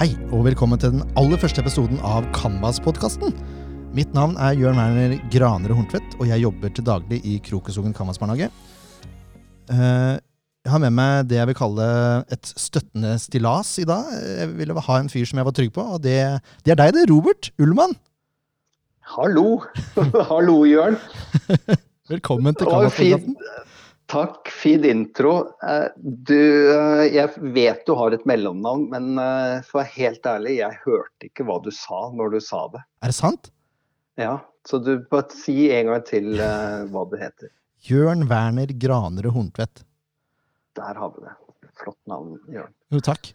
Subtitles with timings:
[0.00, 3.34] Hei, og velkommen til den aller første episoden av Canvas-podkasten.
[3.96, 8.48] Mitt navn er Jørn Werner Granerud Horntvedt, og jeg jobber til daglig i Krokesungen Canvas-barnehage.
[9.70, 10.16] Eh,
[10.60, 11.84] Jeg har med meg det jeg vil kalle
[12.32, 14.08] et støttende stillas i dag.
[14.12, 16.18] Jeg ville ha en fyr som jeg var trygg på, og det,
[16.64, 17.06] det er deg, det.
[17.08, 17.94] Robert Ullmann.
[19.16, 19.62] Hallo!
[20.32, 20.96] Hallo, Jørn.
[22.12, 23.36] Velkommen til Canvas-podkasten.
[24.10, 25.32] Takk, fin intro.
[25.62, 26.34] Eh, Du,
[26.74, 30.78] eh, jeg vet du har et mellomnavn, men eh, for å være helt ærlig, jeg
[30.84, 32.82] hørte ikke hva du sa når du sa det.
[33.04, 33.52] Er det sant?
[34.18, 37.48] Ja, Så du bare si en gang til hva du heter.
[37.86, 39.84] Jørn Werner Granerud Horntvedt.
[40.76, 41.32] Der har vi det.
[41.80, 42.74] Flott navn, Jørn.
[42.92, 43.30] Jo, takk.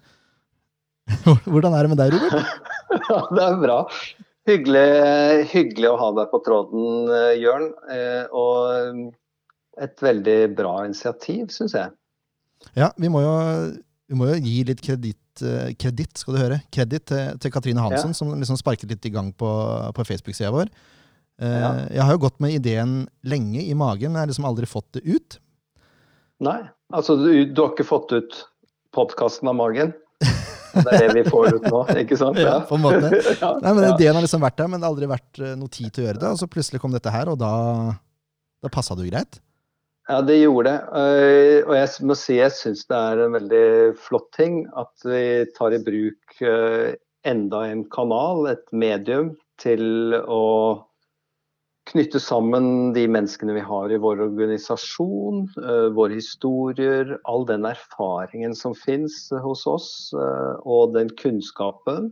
[1.49, 2.61] Hvordan er det med deg, Robert?
[3.09, 3.77] Ja, det er bra.
[4.47, 4.85] Hyggelig,
[5.51, 7.09] hyggelig å ha deg på tråden,
[7.41, 7.65] Jørn.
[8.37, 9.09] Og
[9.81, 11.91] et veldig bra initiativ, syns jeg.
[12.77, 13.33] Ja, vi må jo,
[14.09, 17.83] vi må jo gi litt kreditt, kredit, kreditt skal du høre, kreditt til, til Katrine
[17.83, 19.49] Hansson, som liksom sparket litt i gang på,
[19.97, 20.69] på Facebook-sida vår.
[21.41, 21.71] Eh, Ja.
[21.91, 22.93] Jeg har jo gått med ideen
[23.27, 25.37] lenge i magen, men jeg har liksom aldri fått det ut.
[26.45, 26.61] Nei,
[26.95, 28.39] altså du, du har ikke fått ut
[28.95, 29.91] podkasten av magen?
[30.75, 32.39] Det er det vi får ut nå, ikke sant?
[32.43, 33.11] Ja, på en måte.
[33.63, 33.85] Nei, men.
[33.93, 36.07] Ideen har liksom vært der, men det har aldri vært eh, noe tid til å
[36.09, 36.31] gjøre det.
[36.35, 37.51] Og så plutselig kom dette her, og da,
[38.63, 39.39] da passa det jo greit.
[40.07, 40.79] Ja, det gjorde det.
[41.01, 43.67] Eh, Og jeg må si jeg syns det er en veldig
[43.97, 50.43] flott ting at vi tar i bruk eh, enda en kanal, et medium, til å
[51.89, 58.53] knytte sammen de menneskene vi har i vår organisasjon, eh, våre historier, all den erfaringen
[58.57, 62.11] som fins hos oss, og den kunnskapen.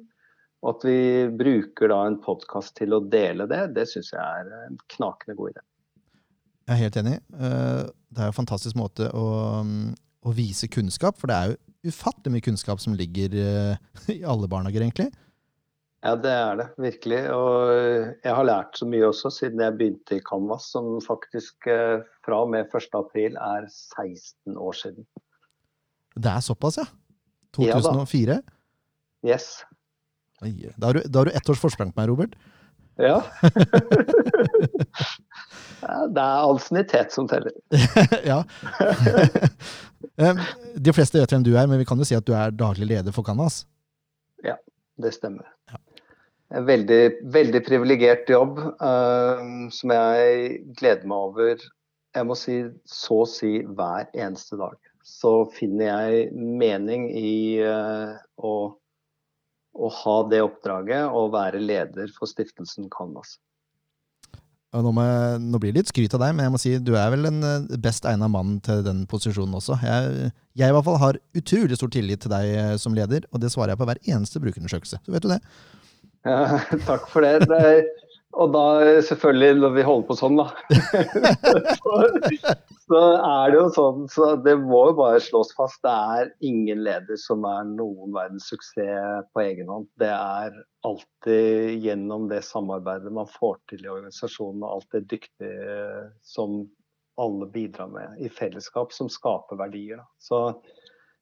[0.63, 0.99] Og at vi
[1.35, 5.53] bruker da en podkast til å dele det, det syns jeg er en knakende god
[5.55, 5.65] idé.
[6.63, 7.17] Jeg er helt enig.
[7.35, 7.83] Eh,
[8.13, 9.25] Det er jo en fantastisk måte å,
[9.65, 9.95] mm,
[10.29, 13.77] å vise kunnskap, for det er jo ufattelig mye kunnskap som ligger eh,
[14.15, 15.09] i alle barnehager, egentlig.
[16.03, 17.19] Ja, det er det virkelig.
[17.31, 17.71] Og
[18.21, 22.41] jeg har lært så mye også siden jeg begynte i Canvas, som faktisk eh, fra
[22.43, 22.89] og med 1.
[22.99, 25.07] april er 16 år siden.
[26.13, 26.85] Det er såpass, ja.
[27.61, 27.93] Ja da.
[27.93, 28.41] 2004.
[29.25, 29.63] Yes.
[30.43, 32.35] Da har, du, da har du ett års forsprang på meg, Robert.
[32.99, 33.21] Ja.
[35.83, 37.53] ja det er ansiennitet som teller.
[38.31, 38.41] ja.
[40.83, 42.89] De fleste vet hvem du er, men vi kan jo si at du er daglig
[42.89, 43.63] leder for Canvas.
[44.95, 45.47] Det stemmer.
[45.71, 45.79] Ja.
[46.57, 47.01] En veldig,
[47.33, 49.41] veldig privilegert jobb uh,
[49.73, 51.63] som jeg gleder meg over.
[52.13, 54.77] Jeg må si så å si hver eneste dag.
[55.03, 58.53] Så finner jeg mening i uh, å,
[59.73, 63.39] å ha det oppdraget å være leder for stiftelsen Canvas.
[64.73, 67.11] Nå, jeg, nå blir det litt skryt av deg, men jeg må si du er
[67.13, 69.77] vel den eh, best egna mannen til den posisjonen også.
[69.85, 73.43] Jeg, jeg i hvert fall har utrolig stor tillit til deg eh, som leder, og
[73.43, 75.01] det svarer jeg på hver eneste brukerundersøkelse.
[75.05, 75.39] Så vet du det.
[76.25, 76.57] Ja,
[76.89, 77.45] takk for det.
[77.51, 77.61] det
[78.33, 78.65] og da
[79.05, 80.47] selvfølgelig, når vi holder på sånn, da,
[81.79, 81.97] så,
[82.87, 85.81] så er det jo sånn så Det må jo bare slås fast.
[85.85, 89.89] Det er ingen leder som er noen verdens suksess på egen hånd.
[90.01, 90.55] Det er
[90.87, 96.63] alltid gjennom det samarbeidet man får til i organisasjonen, og alt det dyktige som
[97.21, 100.01] alle bidrar med i fellesskap, som skaper verdier.
[100.01, 100.07] Da.
[100.17, 100.39] Så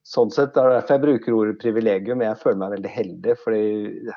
[0.02, 2.22] Sånn sett er det derfor jeg bruker ordet privilegium.
[2.26, 3.60] Jeg føler meg veldig heldig, fordi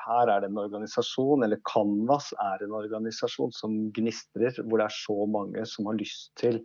[0.01, 4.95] her er det en organisasjon, eller Canvas er en organisasjon som gnistrer, hvor det er
[4.95, 6.57] så mange som har lyst til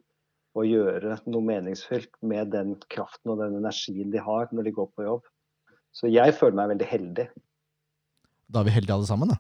[0.57, 4.89] å gjøre noe meningsfylt med den kraften og den energien de har når de går
[4.97, 5.29] på jobb.
[5.95, 7.29] Så jeg føler meg veldig heldig.
[8.51, 9.39] Da er vi heldige alle sammen, da.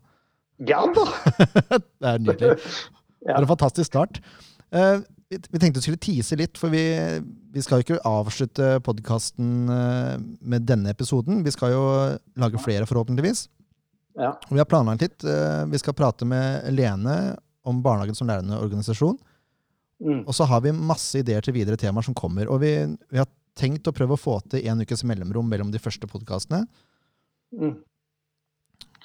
[0.68, 1.06] Ja da!
[2.00, 2.52] Det er nydelig.
[3.24, 4.20] Det er en fantastisk start.
[5.30, 6.82] Eh, vi tenkte vi skulle tease litt, for vi,
[7.54, 9.70] vi skal jo ikke avslutte podkasten
[10.40, 11.44] med denne episoden.
[11.46, 11.82] Vi skal jo
[12.40, 13.46] lage flere, forhåpentligvis.
[14.18, 14.34] Ja.
[14.50, 15.24] Vi har planlagt litt.
[15.24, 19.18] eh, Vi skal prate med Lene om barnehagen som lærende organisasjon.
[20.00, 20.24] Mm.
[20.26, 22.48] Og så har vi masse ideer til videre temaer som kommer.
[22.48, 22.72] Og vi,
[23.12, 26.64] vi har tenkt å prøve å få til en ukes mellomrom mellom de første podkastene.
[27.52, 27.76] Mm.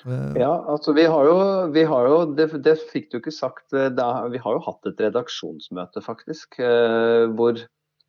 [0.05, 1.37] Eh, Ja, altså vi har jo,
[1.73, 4.91] vi har jo det, det fikk du ikke sagt, eh, er, vi har jo hatt
[4.91, 7.63] et redaksjonsmøte faktisk, eh, hvor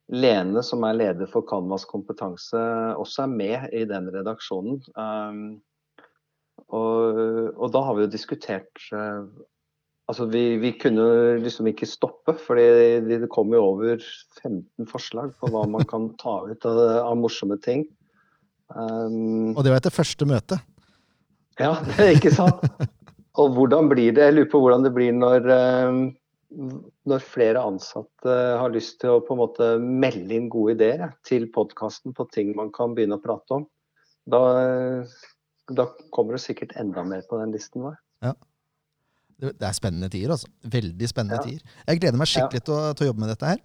[0.07, 2.61] Lene, som er leder for Canvas kompetanse,
[2.95, 4.79] også er med i den redaksjonen.
[4.95, 5.41] Um,
[6.71, 7.19] og,
[7.59, 9.27] og da har vi jo diskutert eh,
[10.07, 11.03] Altså vi, vi kunne
[11.43, 13.99] liksom ikke stoppe, for det kom jo over
[14.39, 17.83] 15 forslag på hva man kan ta ut av, av morsomme ting.
[18.71, 20.61] Um, Og det var etter første møte.
[21.63, 22.63] Ja, det er ikke sant?
[23.37, 24.31] Og hvordan blir det?
[24.31, 26.01] Jeg lurer på hvordan det blir når, eh,
[27.11, 31.49] når flere ansatte har lyst til å på en måte melde inn gode ideer til
[31.53, 33.67] podkasten på ting man kan begynne å prate om.
[34.27, 34.41] Da,
[35.77, 35.85] da
[36.17, 37.99] kommer det sikkert enda mer på den listen vår.
[38.25, 38.33] Ja.
[39.45, 40.49] det er spennende tider, altså.
[40.73, 41.45] Veldig spennende Ja.
[41.45, 41.77] tider.
[41.87, 43.61] Jeg gleder meg skikkelig til, å, til å jobbe med dette her.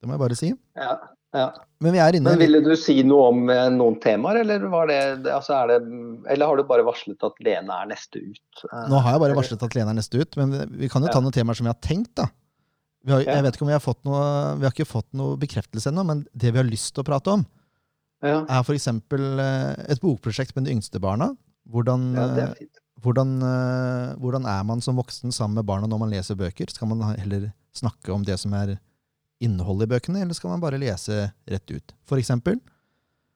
[0.00, 0.48] Det må jeg bare si.
[0.80, 0.94] Ja,
[1.32, 1.46] ja.
[1.82, 4.86] Men vi er inne Men ville du si noe om eh, noen temaer, eller, var
[4.90, 4.98] det,
[5.32, 5.78] altså det,
[6.30, 8.62] eller har du bare varslet at Lene er neste ut?
[8.68, 11.10] Eh, Nå har jeg bare varslet at Lene er neste ut, men vi kan jo
[11.10, 11.24] ta Ja.
[11.24, 12.14] noen temaer som vi har tenkt.
[12.20, 12.28] da.
[13.02, 14.22] Vi har, jeg vet ikke om Vi har fått noe,
[14.60, 17.34] vi har ikke fått noe bekreftelse ennå, men det vi har lyst til å prate
[17.34, 17.46] om,
[18.22, 18.86] Ja, er f.eks.
[18.86, 21.32] et bokprosjekt med de yngste barna.
[21.66, 22.78] Hvordan, ja, det eh, er fint.
[23.02, 26.70] hvordan, eh, hvordan er man som voksen sammen med barna når man leser bøker?
[26.70, 28.76] Skal man heller snakke om det som er
[29.44, 31.94] innholdet i bøkene, eller skal man bare lese rett ut?
[32.08, 32.60] For eksempel.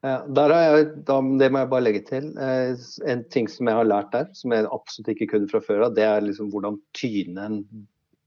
[0.06, 2.30] Ja, jeg, da, det må jeg bare legge til.
[2.38, 5.88] Eh, en ting som jeg har lært der, som jeg absolutt ikke kunne fra før
[5.88, 7.60] av, det er liksom hvordan tyne en,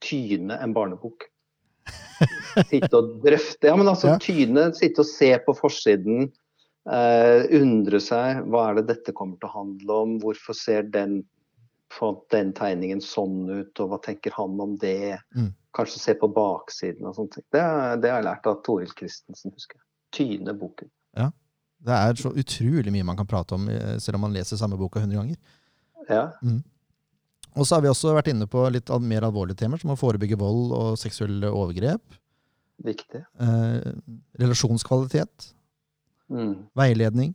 [0.04, 1.28] tyne en barnebok.
[2.72, 3.70] Sitte og drøfte.
[3.70, 4.20] Ja, men altså Ja.
[4.22, 6.30] tyne, sitte og se på forsiden.
[6.90, 8.44] Uh, undre seg.
[8.50, 10.16] Hva er det dette kommer til å handle om?
[10.24, 11.22] Hvorfor ser den,
[11.98, 13.82] på den tegningen sånn ut?
[13.82, 15.20] Og hva tenker han om det?
[15.36, 15.52] Mm.
[15.76, 17.46] Kanskje se på baksiden og sånne ting.
[17.54, 17.66] Det,
[18.04, 19.86] det har jeg lært av Toril Christensen, husker jeg.
[20.20, 20.90] Tyne boken.
[21.80, 24.78] Det er så utrolig mye man kan prate om, eh, selv om man leser samme
[24.78, 25.38] boka 100 ganger.
[26.10, 26.24] Ja.
[27.56, 30.40] Og så har vi også vært inne på litt mer alvorlige temaer, som å forebygge
[30.40, 32.18] vold og seksuelle overgrep.
[32.84, 33.24] Viktig.
[33.40, 33.94] Eh,
[34.40, 35.54] relasjonskvalitet.
[36.30, 36.68] Mm.
[36.76, 37.34] Veiledning.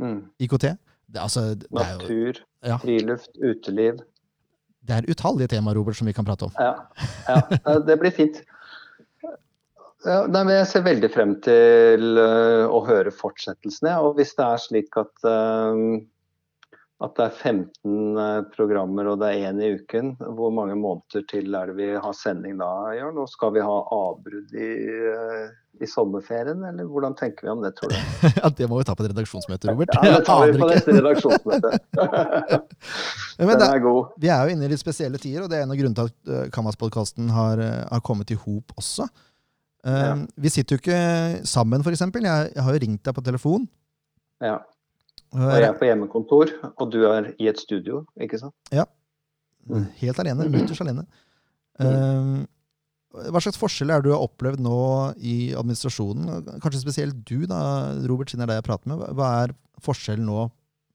[0.00, 0.28] Mm.
[0.38, 0.76] IKT.
[1.08, 2.78] Det, altså, det, Natur, Ja.
[2.82, 4.00] friluft, uteliv.
[4.88, 6.54] det er utallige temaer Robert, som vi kan prate om.
[6.58, 6.88] Ja,
[7.28, 8.40] ja det blir fint.
[10.06, 13.96] Ja, nei, men jeg ser veldig frem til øh, å høre fortsettelsene.
[14.06, 15.98] Og hvis det er slik at, øh,
[16.98, 21.22] at det er 15 øh, programmer og det er én i uken, hvor mange måneder
[21.30, 23.20] til er det vi har sending da, Jørn?
[23.22, 24.70] Og skal vi ha avbrudd i,
[25.06, 25.44] øh,
[25.78, 28.00] i sommerferien, eller hvordan tenker vi om det, tror du?
[28.42, 29.94] ja, Det må vi ta på et redaksjonsmøte, Robert.
[29.94, 31.70] Ja, det tar vi på neste redaksjonsmøte.
[33.38, 34.10] Den er god.
[34.18, 36.10] vi er jo inne i litt spesielle tider, og det er en av grunnene til
[36.10, 39.06] at uh, Kamas-podkasten har, eh, har kommet i hop også.
[39.86, 40.16] Eh, Ja.
[40.34, 42.02] Vi sitter jo ikke sammen, f.eks.
[42.02, 43.68] Jeg, jeg har jo ringt deg på telefon.
[44.42, 44.58] Ja.
[45.36, 48.54] Og jeg er på hjemmekontor, og du er i et studio, ikke sant?
[48.72, 48.86] Ja.
[50.00, 50.46] Helt alene.
[50.52, 51.04] Mutters alene.
[51.78, 52.30] Eh,
[53.28, 54.78] hva slags forskjell er det du har opplevd nå
[55.16, 56.46] i administrasjonen?
[56.62, 57.60] Kanskje spesielt du, da,
[58.08, 59.04] Robert, siden det er deg jeg prater med.
[59.18, 59.54] Hva er
[59.84, 60.48] forskjellen nå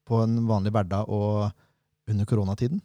[0.08, 2.82] på en vanlig hverdag og under koronatiden?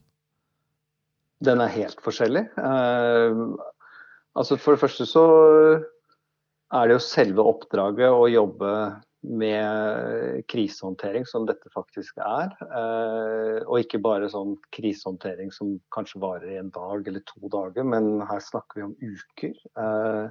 [1.45, 2.45] Den er helt forskjellig.
[2.57, 3.55] Uh,
[4.35, 5.25] altså For det første så
[6.69, 8.73] er det jo selve oppdraget å jobbe
[9.21, 12.53] med krisehåndtering, som dette faktisk er.
[12.63, 17.83] Eh, og ikke bare sånn krisehåndtering som kanskje varer i en dag eller to dager,
[17.83, 19.57] men her snakker vi om uker.
[19.83, 20.23] Eh,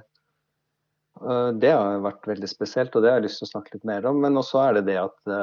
[1.21, 3.87] eh, det har vært veldig spesielt, og det har jeg lyst til å snakke litt
[3.91, 4.21] mer om.
[4.25, 5.37] Men også er det det at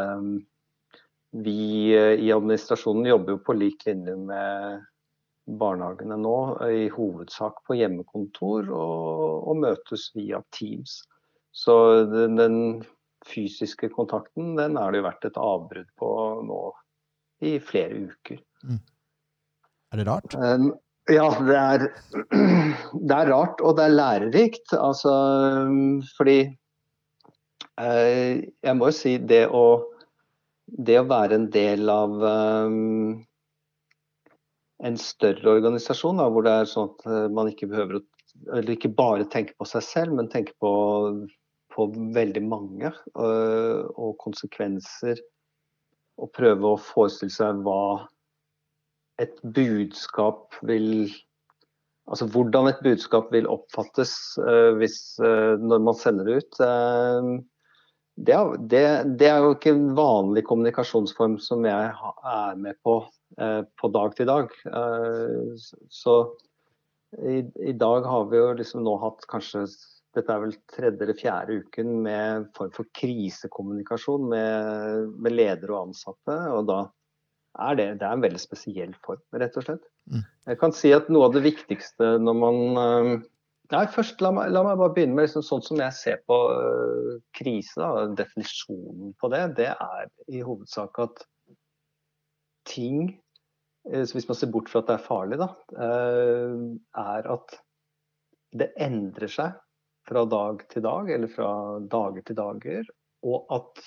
[1.36, 4.84] vi i administrasjonen jobber jo på lik linje med
[5.60, 6.36] barnehagene nå,
[6.72, 11.04] i hovedsak på hjemmekontor og, og møtes via Teams.
[11.56, 11.76] Så
[12.10, 12.56] den, den
[13.26, 16.10] fysiske kontakten den har det jo vært et avbrudd på
[16.46, 16.60] nå
[17.46, 18.40] i flere uker.
[19.92, 20.36] Er det rart?
[20.38, 20.70] Um,
[21.12, 21.84] ja, det er,
[23.08, 24.72] det er rart, og det er lærerikt.
[24.74, 25.12] Altså,
[25.66, 26.38] um, fordi
[27.80, 29.66] eh, Jeg må jo si det å,
[30.66, 33.22] det å være en del av um,
[34.86, 38.06] en større organisasjon, da, hvor det er sånn at eh, man ikke behøver å
[38.52, 40.70] eller ikke bare tenke på seg selv, men tenke på,
[41.76, 42.92] på veldig mange.
[43.18, 45.20] øh, og konsekvenser.
[46.16, 48.06] Og prøve å forestille seg hva
[49.20, 51.12] et budskap vil
[52.06, 56.58] Altså hvordan et budskap vil oppfattes øh, hvis, øh, når man sender det ut.
[58.14, 58.82] det, er, det,
[59.18, 63.00] det er jo ikke en vanlig kommunikasjonsform som jeg er med på
[63.80, 64.52] på dag til dag.
[64.66, 65.54] Eh,
[65.90, 66.14] så
[67.18, 69.66] i, I dag har vi jo liksom nå hatt kanskje
[70.16, 75.90] Dette er vel tredje eller fjerde uken med form for krisekommunikasjon med, med ledere og
[75.90, 76.36] ansatte.
[76.56, 76.80] Og da
[77.66, 79.84] er det, det er en veldig spesiell form, rett og slett.
[80.12, 80.24] Mm.
[80.50, 83.16] Jeg kan si at noe av det viktigste når man øh,
[83.74, 86.36] Nei, først la meg, la meg bare begynne med liksom, sånn som jeg ser på
[86.54, 87.74] uh, krise.
[87.80, 91.24] Da, definisjonen på det, det er i hovedsak at
[92.70, 93.08] ting
[93.90, 95.48] uh, Hvis man ser bort fra at det er farlig, da,
[95.82, 96.62] uh,
[97.02, 97.58] er at
[98.54, 99.58] det endrer seg
[100.06, 101.50] fra dag til dag, eller fra
[101.92, 102.88] dager til dager,
[103.26, 103.86] og at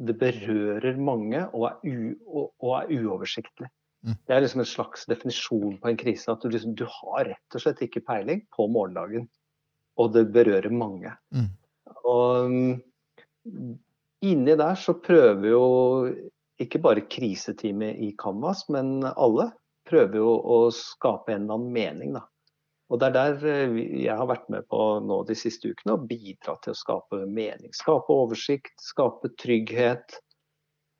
[0.00, 3.68] det berører mange og er, og, og er uoversiktlig.
[4.00, 4.16] Mm.
[4.26, 6.32] Det er liksom en slags definisjon på en krise.
[6.32, 9.28] At du, liksom, du har rett og slett ikke peiling på morgendagen.
[10.00, 11.12] Og det berører mange.
[11.36, 11.50] Mm.
[12.08, 13.74] Og mm,
[14.24, 15.64] inni der så prøver jo
[16.60, 19.50] ikke bare kriseteamet i Canvas, men alle
[19.88, 22.16] prøver jo å skape en eller annen mening.
[22.16, 22.24] da.
[22.90, 26.06] Og Det er der eh, jeg har vært med på nå de siste ukene å
[26.10, 27.70] bidra til å skape mening.
[27.76, 30.18] Skape oversikt, skape trygghet.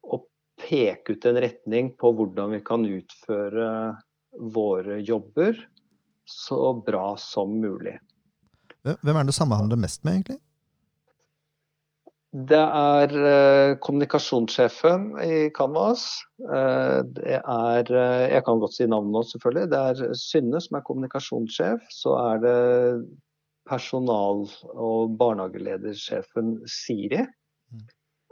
[0.07, 0.29] Og
[0.61, 3.71] peke ut en retning på hvordan vi kan utføre
[4.55, 5.59] våre jobber
[6.31, 7.97] så bra som mulig.
[8.87, 10.39] Hvem er det du samhandler mest med, egentlig?
[12.31, 16.05] Det er eh, kommunikasjonssjefen i Canvas.
[16.47, 19.71] Eh, det er eh, Jeg kan godt si navnet nå, selvfølgelig.
[19.73, 21.89] Det er Synne som er kommunikasjonssjef.
[21.91, 22.61] Så er det
[23.67, 27.25] personal- og barnehageledersjefen Siri.
[27.75, 27.89] Mm.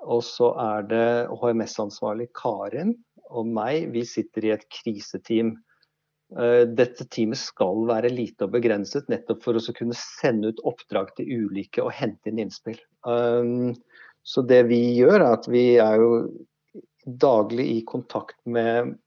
[0.06, 1.08] Og så er det
[1.42, 2.94] HMS-ansvarlig Karin
[3.34, 3.90] og meg.
[3.90, 5.56] Vi sitter i et kriseteam.
[6.28, 11.46] Dette teamet skal være lite og begrenset, nettopp for å kunne sende ut oppdrag til
[11.46, 12.76] ulike og hente inn innspill.
[14.28, 16.12] Så det vi gjør, er at vi er jo
[17.08, 18.98] daglig i kontakt med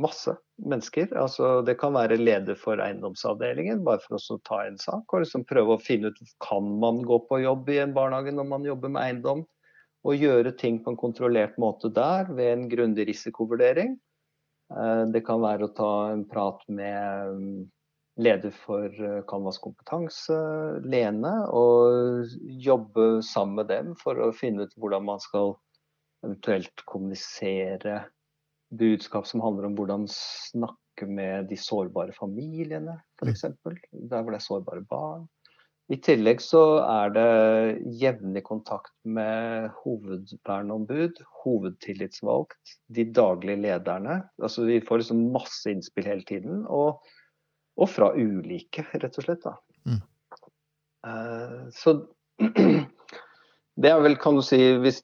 [0.00, 1.08] masse mennesker.
[1.16, 5.06] Altså, det kan være leder for eiendomsavdelingen, bare for å ta en sak.
[5.08, 8.48] Og liksom prøve å finne ut kan man gå på jobb i en barnehage når
[8.52, 9.42] man jobber med eiendom.
[10.04, 13.98] Og gjøre ting på en kontrollert måte der ved en grundig risikovurdering.
[14.72, 17.68] Eh, det kan være å ta en prat med
[18.20, 20.36] leder for eh, Canvas kompetanse,
[20.84, 25.56] Lene, og jobbe sammen med dem for å finne ut hvordan man skal
[26.24, 28.04] eventuelt kommunisere
[28.76, 33.46] budskap som handler om hvordan snakke med de sårbare familiene, f.eks.
[33.48, 35.28] Der hvor det er sårbare barn.
[35.90, 37.30] I tillegg så er det
[37.98, 44.20] jevnlig kontakt med hovedverneombud, hovedtillitsvalgt, de daglige lederne.
[44.38, 46.62] Altså Vi får liksom masse innspill hele tiden.
[46.68, 47.00] og
[47.78, 49.46] og fra ulike, rett og slett.
[49.88, 50.00] Mm.
[51.06, 51.94] Uh, så
[53.80, 55.00] det er vel, kan du si, hvis,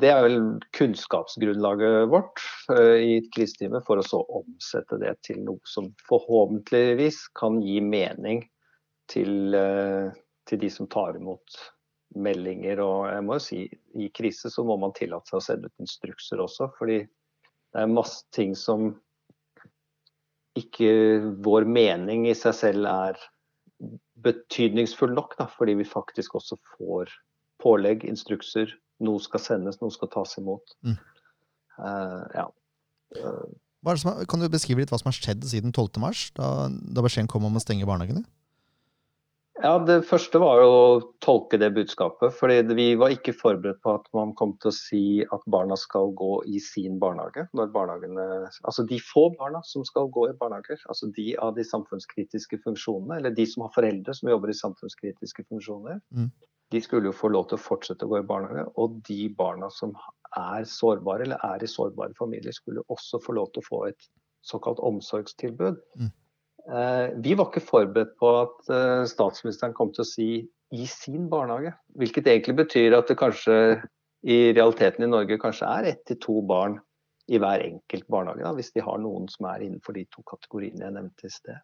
[0.00, 0.38] det er vel
[0.76, 7.62] kunnskapsgrunnlaget vårt uh, i krisetime for å så omsette det til noe som forhåpentligvis kan
[7.64, 8.44] gi mening
[9.10, 10.12] til, uh,
[10.48, 11.60] til de som tar imot
[12.16, 12.82] meldinger.
[12.84, 13.62] Og jeg må jo si,
[13.96, 17.02] i krise så må man tillate seg å sende ut instrukser også, fordi
[17.72, 18.94] det er masse ting som
[20.58, 20.90] ikke
[21.44, 23.20] vår mening i seg selv er
[24.24, 27.12] betydningsfull nok, da, fordi vi faktisk også får
[27.62, 28.72] pålegg, instrukser.
[29.04, 30.74] Noe skal sendes, noe skal tas imot.
[30.86, 30.98] Mm.
[31.78, 32.46] Uh, ja.
[33.14, 37.46] Uh, kan du beskrive litt hva som har skjedd siden 12.3, da, da beskjeden kom
[37.46, 38.24] om å stenge barnehagene?
[39.62, 42.32] Ja, Det første var jo å tolke det budskapet.
[42.34, 46.12] fordi Vi var ikke forberedt på at man kom til å si at barna skal
[46.14, 47.48] gå i sin barnehage.
[47.54, 51.64] når barnehagene, altså De få barna som skal gå i barnehager, altså de av de
[51.64, 56.30] samfunnskritiske funksjonene, eller de som har foreldre som jobber i samfunnskritiske funksjoner, mm.
[56.70, 58.70] de skulle jo få lov til å fortsette å gå i barnehage.
[58.76, 59.94] Og de barna som
[60.36, 64.08] er sårbare eller er i sårbare familier, skulle også få lov til å få et
[64.46, 65.82] såkalt omsorgstilbud.
[65.98, 66.12] Mm.
[66.68, 71.28] Eh, vi var ikke forberedt på at eh, statsministeren kom til å si 'i sin
[71.32, 71.72] barnehage'.
[71.96, 73.56] Hvilket egentlig betyr at det kanskje
[74.28, 76.76] i realiteten i Norge kanskje er ett til to barn
[77.28, 80.84] i hver enkelt barnehage, da, hvis de har noen som er innenfor de to kategoriene
[80.84, 81.60] jeg nevnte i sted.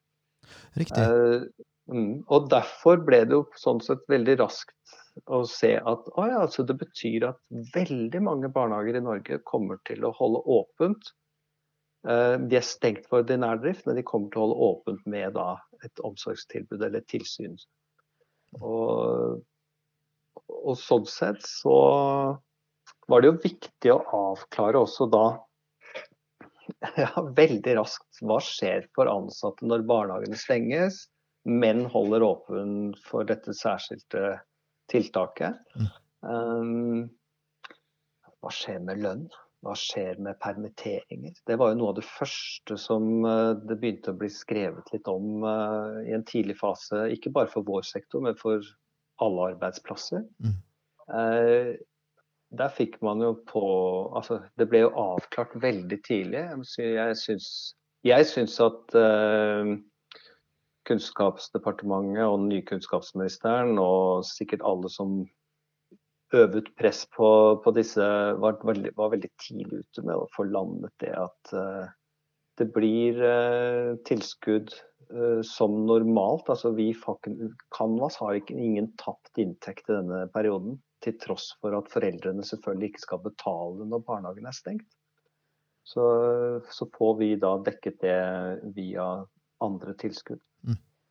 [0.77, 1.05] Riktig.
[1.05, 4.97] Uh, og derfor ble det jo sånn sett veldig raskt
[5.33, 7.41] å se at å ja, altså det betyr at
[7.75, 11.13] veldig mange barnehager i Norge kommer til å holde åpent
[12.05, 15.55] de er stengt for ordinær drift, men de kommer til å holde åpent med da,
[15.87, 17.57] et omsorgstilbud eller et tilsyn.
[18.61, 19.41] Og,
[20.53, 21.79] og, sånn sett så
[23.09, 25.25] var det jo viktig å avklare også da
[27.03, 31.07] ja, veldig raskt hva skjer for ansatte når barnehagene stenges,
[31.45, 34.39] men holder åpen for dette særskilte
[34.93, 35.61] tiltaket.
[35.77, 35.91] Mm.
[36.25, 37.03] Um,
[38.41, 39.27] hva skjer med lønn?
[39.65, 41.37] Hva skjer med permitteringer?
[41.49, 45.09] Det var jo noe av det første som eh, det begynte å bli skrevet litt
[45.09, 47.07] om eh, i en tidlig fase.
[47.15, 48.61] Ikke bare for vår sektor, men for
[49.25, 50.27] alle arbeidsplasser.
[50.45, 50.59] Mm.
[51.17, 51.71] Eh,
[52.55, 53.65] der fikk man jo på
[54.15, 56.45] Altså, det ble jo avklart veldig tidlig.
[56.77, 57.49] Jeg syns,
[58.07, 58.95] jeg syns at
[60.85, 65.23] Kunnskapsdepartementet og den nye kunnskapsministeren, og sikkert alle som
[66.35, 67.29] øvet press på,
[67.65, 68.07] på disse,
[68.41, 71.87] var veldig, var veldig, tidlig ute med å få landet det at uh,
[72.61, 74.73] det blir uh, tilskudd
[75.13, 76.51] uh, som normalt.
[76.53, 76.91] Altså vi
[77.75, 80.81] Canvas har ikke, ingen tapt inntekt i denne perioden.
[81.05, 84.89] Til tross for at foreldrene selvfølgelig ikke skal betale når barnehagen er stengt.
[85.85, 86.05] Så,
[86.73, 88.21] så får vi da dekket det
[88.73, 89.09] via
[89.65, 90.41] andre tilskudd.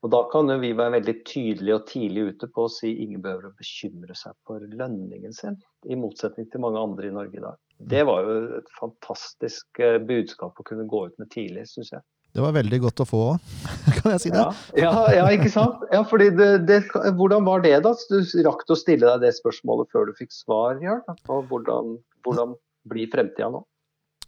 [0.04, 3.22] Og Da kan jo vi være veldig tydelige og tidlig ute på å si ingen
[3.24, 5.56] behøver å bekymre seg for lønningen sin,
[5.88, 7.60] i motsetning til mange andre i Norge i dag.
[7.80, 12.04] Det var jo et fantastisk eh, budskap å kunne gå ut med tidlig, syns jeg.
[12.34, 13.50] Det var veldig godt å få òg,
[14.00, 14.44] kan jeg si det?
[14.82, 15.84] Ja, ja, ja, ikke sant?
[15.94, 16.82] Ja, fordi det, det,
[17.16, 17.94] hvordan var det, da?
[18.10, 21.06] Du rakk å stille deg det spørsmålet før du fikk svar, Jørn?
[21.30, 22.58] Hvordan, hvordan
[22.92, 23.64] blir fremtida nå?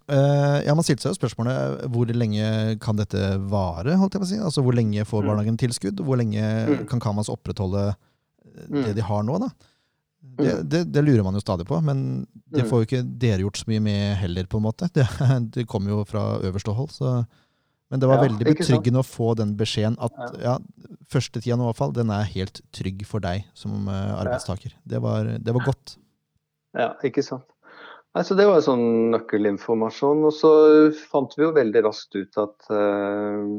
[0.06, 2.48] Uh, ja, Man stilte seg jo spørsmålet hvor lenge
[2.84, 3.96] kan dette vare?
[3.98, 4.42] holdt jeg på å si?
[4.50, 5.30] Altså Hvor lenge får mm.
[5.32, 6.04] barnehagen tilskudd?
[6.06, 6.84] Hvor lenge mm.
[6.92, 8.92] kan Kamas opprettholde eh, det mm.
[9.00, 9.40] de har nå?
[9.42, 9.50] da?
[10.36, 13.60] Det, det, det, lurer man jo stadig på, men det får jo ikke dere gjort
[13.62, 14.48] så mye med heller.
[14.52, 14.90] på en måte.
[14.94, 15.06] Det,
[15.56, 16.92] det kommer jo fra øverste hold.
[16.92, 17.14] Så.
[17.94, 20.58] Men det var ja, veldig betryggende å få den beskjeden at ja,
[21.14, 24.76] første tida nå i hvert fall, den er helt trygg for deg som arbeidstaker.
[24.84, 25.96] Det var, det var godt.
[26.76, 27.48] Ja, ikke sant.
[28.16, 30.24] Nei, så Det var sånn nøkkelinformasjon.
[30.24, 30.52] Og så
[31.12, 33.58] fant vi jo veldig raskt ut at uh,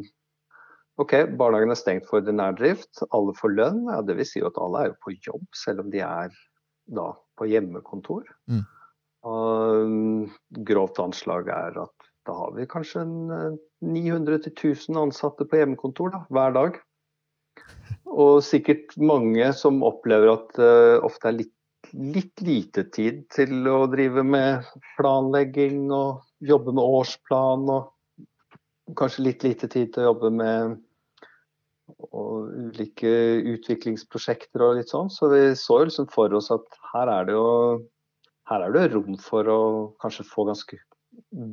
[1.02, 3.82] ok, barnehagen er stengt for ordinær drift, alle får lønn.
[3.92, 6.32] Ja, det vil si at alle er jo på jobb, selv om de er
[6.96, 8.25] da på hjemmekontor.
[8.48, 8.64] Mm.
[9.26, 13.04] Og grovt anslag er at da har vi kanskje
[13.84, 16.80] 900-1000 ansatte på hjemmekontor da, hver dag.
[18.06, 21.55] Og sikkert mange som opplever at det uh, ofte er litt
[21.92, 24.66] litt lite tid til å drive med
[24.96, 27.68] planlegging og jobbe med årsplan.
[27.72, 30.76] Og kanskje litt lite tid til å jobbe med
[32.16, 33.10] ulike
[33.54, 35.10] utviklingsprosjekter og litt sånn.
[35.12, 37.46] Så vi så jo liksom for oss at her er det jo
[38.46, 39.60] her er det rom for å
[40.02, 40.78] kanskje få ganske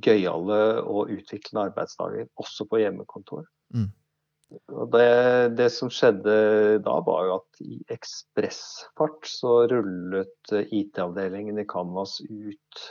[0.05, 3.45] gøyale og utviklende arbeidsdager, også på hjemmekontor.
[3.73, 3.89] Mm.
[4.91, 6.33] Det, det, som skjedde
[6.85, 12.83] da, var jo at i ekspressfart så rullet IT-avdelingen i Canvas ut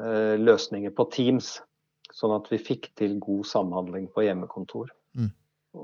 [0.00, 1.56] eh, løsninger på Teams.
[2.14, 4.92] Sånn at vi fikk til god samhandling på hjemmekontor.
[5.16, 5.30] Mm.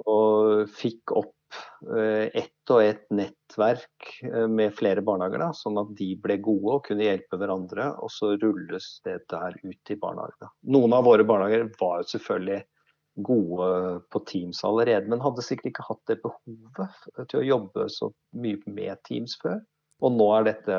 [0.09, 1.57] Og fikk opp
[1.89, 6.77] eh, ett og ett nettverk eh, med flere barnehager, da, sånn at de ble gode
[6.79, 7.91] og kunne hjelpe hverandre.
[8.05, 10.53] Og så rulles det der ut i barnehagene.
[10.77, 12.63] Noen av våre barnehager var jo selvfølgelig
[13.15, 18.09] gode på Teams allerede, men hadde sikkert ikke hatt det behovet til å jobbe så
[18.41, 19.61] mye med Teams før.
[20.03, 20.79] Og nå er dette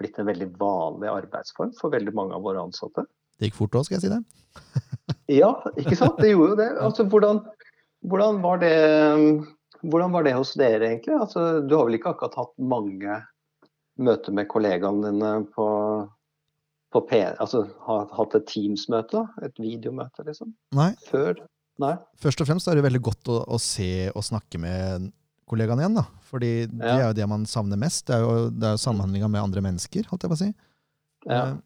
[0.00, 3.04] blitt en veldig vanlig arbeidsform for veldig mange av våre ansatte.
[3.38, 4.22] Det gikk fort òg, skal jeg si det.
[5.42, 6.20] ja, ikke sant.
[6.22, 6.70] Det gjorde jo det.
[6.80, 7.42] Altså, hvordan,
[8.08, 8.72] hvordan, var det,
[9.84, 11.18] hvordan var det hos dere, egentlig?
[11.18, 13.20] Altså, du har vel ikke akkurat hatt mange
[14.02, 15.66] møter med kollegaene dine på
[16.92, 19.24] på P, altså har hatt et Teams-møte?
[19.46, 20.52] Et videomøte, liksom?
[20.76, 20.92] Nei.
[21.08, 21.40] Før?
[21.82, 21.96] Nei.
[22.20, 25.10] Først og fremst er det veldig godt å, å se og snakke med
[25.48, 25.98] kollegaene igjen.
[25.98, 26.06] da.
[26.28, 28.06] Fordi det er jo det man savner mest.
[28.08, 30.50] Det er jo, det er jo samhandlinga med andre mennesker, holdt jeg på å si.
[31.28, 31.42] Ja.
[31.42, 31.60] Eh,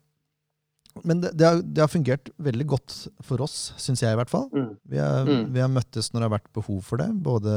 [1.04, 4.32] men det, det, har, det, har, fungert veldig godt for oss, syns jeg i hvert
[4.32, 4.46] fall.
[4.54, 4.70] Mm.
[4.88, 5.42] Vi, har, mm.
[5.52, 7.10] vi, har, møttes når det har vært behov for det.
[7.26, 7.56] Både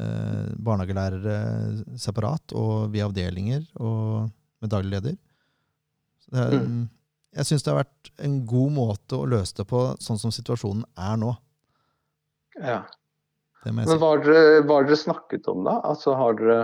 [0.00, 4.30] eh, barnehagelærere separat og via avdelinger og
[4.60, 5.18] med daglig leder.
[6.30, 6.88] Er, mm.
[7.36, 10.82] Jeg syns det har vært en god måte å løse det på, sånn som situasjonen
[10.98, 11.34] er nå.
[12.58, 12.82] Ja.
[13.68, 15.76] Men hva har dere, hva har dere snakket om, da?
[15.86, 16.60] Altså, har, dere,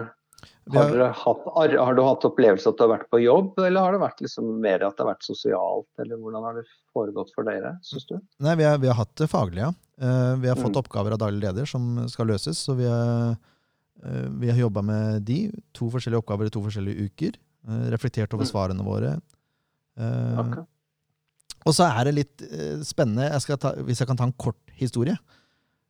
[0.72, 3.94] har, har, hatt, har, du hatt opplevelse at du har vært på jobb, eller har
[3.94, 5.90] det vært liksom mer at det har vært sosialt?
[6.02, 6.64] Eller hvordan har det
[6.96, 8.16] foregått for dere, syns du?
[8.42, 9.70] Nei, vi har, vi har, hatt det faglige.
[10.00, 10.81] Uh, vi har fått mm.
[10.83, 12.64] oppgaver av daglig leder som skal løses.
[12.64, 15.44] Så vi har, uh, vi har jobba med de.
[15.76, 17.38] To forskjellige oppgaver i to forskjellige uker.
[17.68, 18.52] Uh, reflektert over mm.
[18.55, 19.18] svarene våre.
[19.97, 20.65] Uh, okay.
[21.67, 24.61] Og så er det litt uh, spennende, jeg ta, hvis jeg kan ta en kort
[24.77, 25.17] historie.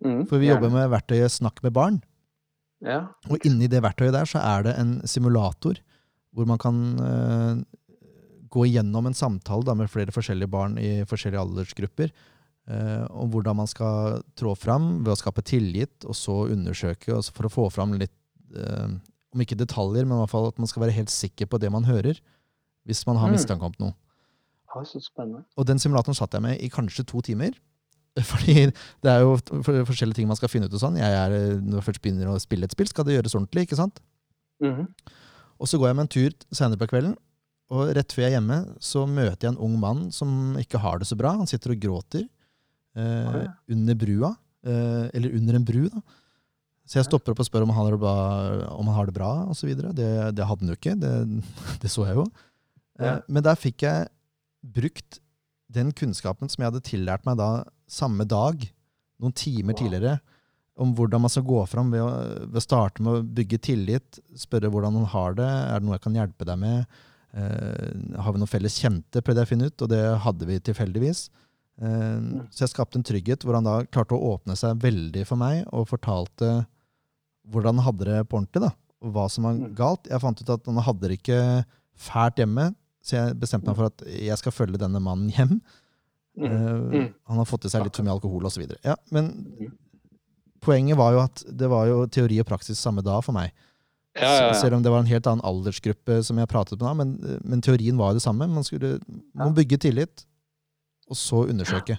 [0.05, 1.99] Mm, For vi jobber med verktøyet Snakk med barn.
[2.85, 3.07] Ja.
[3.33, 5.81] Og inni det verktøyet der så er det en simulator
[6.37, 7.57] hvor man kan uh,
[8.53, 12.13] gå igjennom en samtale da, med flere forskjellige barn i forskjellige aldersgrupper.
[13.15, 17.47] om hvordan man skal trå fram ved å skape tillit, og så undersøke og for
[17.47, 18.15] å få fram litt
[18.51, 21.71] Om ikke detaljer, men i hvert fall at man skal være helt sikker på det
[21.71, 22.19] man hører
[22.87, 23.95] hvis man har mistanke om noe.
[24.71, 25.45] Ja, så spennende.
[25.57, 27.55] Og den simulatoren satt jeg med i kanskje to timer.
[28.31, 28.69] Fordi
[29.05, 29.37] det er jo
[29.85, 30.75] forskjellige ting man skal finne ut.
[30.75, 30.99] og sånn.
[31.01, 33.67] Jeg er, når jeg først begynner å spille et spill, skal det gjøres ordentlig.
[33.67, 34.01] ikke sant?
[34.65, 34.87] Mm
[35.61, 37.17] Og så går jeg med en tur senere på kvelden,
[37.73, 41.01] og rett før jeg er hjemme, så møter jeg en ung mann som ikke har
[41.01, 41.33] det så bra.
[41.35, 43.49] Han sitter og gråter eh, okay.
[43.75, 44.31] under brua.
[44.67, 46.03] Eh, eller under en bru, da.
[46.87, 48.17] Så jeg stopper opp og spør om han har det bra,
[48.77, 49.73] om han har det bra osv.
[49.75, 50.95] Det, det hadde han jo ikke.
[51.03, 51.13] Det,
[51.83, 52.27] det så jeg jo.
[52.99, 53.17] Ja.
[53.17, 54.09] Eh, men der fikk jeg
[54.77, 55.21] brukt
[55.73, 57.51] den kunnskapen som jeg hadde tillært meg da
[57.91, 58.63] samme dag,
[59.23, 59.81] noen timer wow.
[59.81, 60.15] tidligere,
[60.77, 62.11] om hvordan man skal gå fram ved å,
[62.51, 65.97] ved å, starte med å bygge tillit, spørre hvordan man har det, er det noe
[65.97, 66.99] jeg kan hjelpe deg med,
[67.33, 70.59] eh, har vi noen felles kjente, prøvde jeg å finne ut, og det hadde vi
[70.69, 71.27] tilfeldigvis.
[71.81, 72.21] Eh,
[72.53, 75.65] så jeg skapte en trygghet hvor han da klarte å åpne seg veldig for meg
[75.73, 76.67] og fortalte
[77.53, 78.67] hvordan han hadde det på ordentlig.
[78.67, 78.73] da,
[79.05, 79.75] og hva som var Mm.
[79.77, 80.09] galt.
[80.11, 81.65] Jeg fant ut at han hadde det ikke
[81.97, 82.75] fælt hjemme,
[83.07, 85.61] så jeg bestemte meg for at jeg skal følge denne mannen hjem.
[86.37, 86.45] Mm.
[86.45, 87.15] Eh, Mm.
[87.31, 88.67] Han har fått i seg litt for mye alkohol osv.
[88.85, 89.71] Ja, men Mm.
[90.61, 93.53] poenget var jo at det var jo teori og praksis samme da for meg.
[94.17, 94.53] Ja, ja, ja.
[94.57, 97.97] Selv om det var en helt annen aldersgruppe som jeg pratet med men, men teorien
[97.99, 98.47] var jo det samme.
[98.49, 98.99] Man skulle
[99.35, 100.25] man bygge tillit,
[101.11, 101.99] og så undersøke.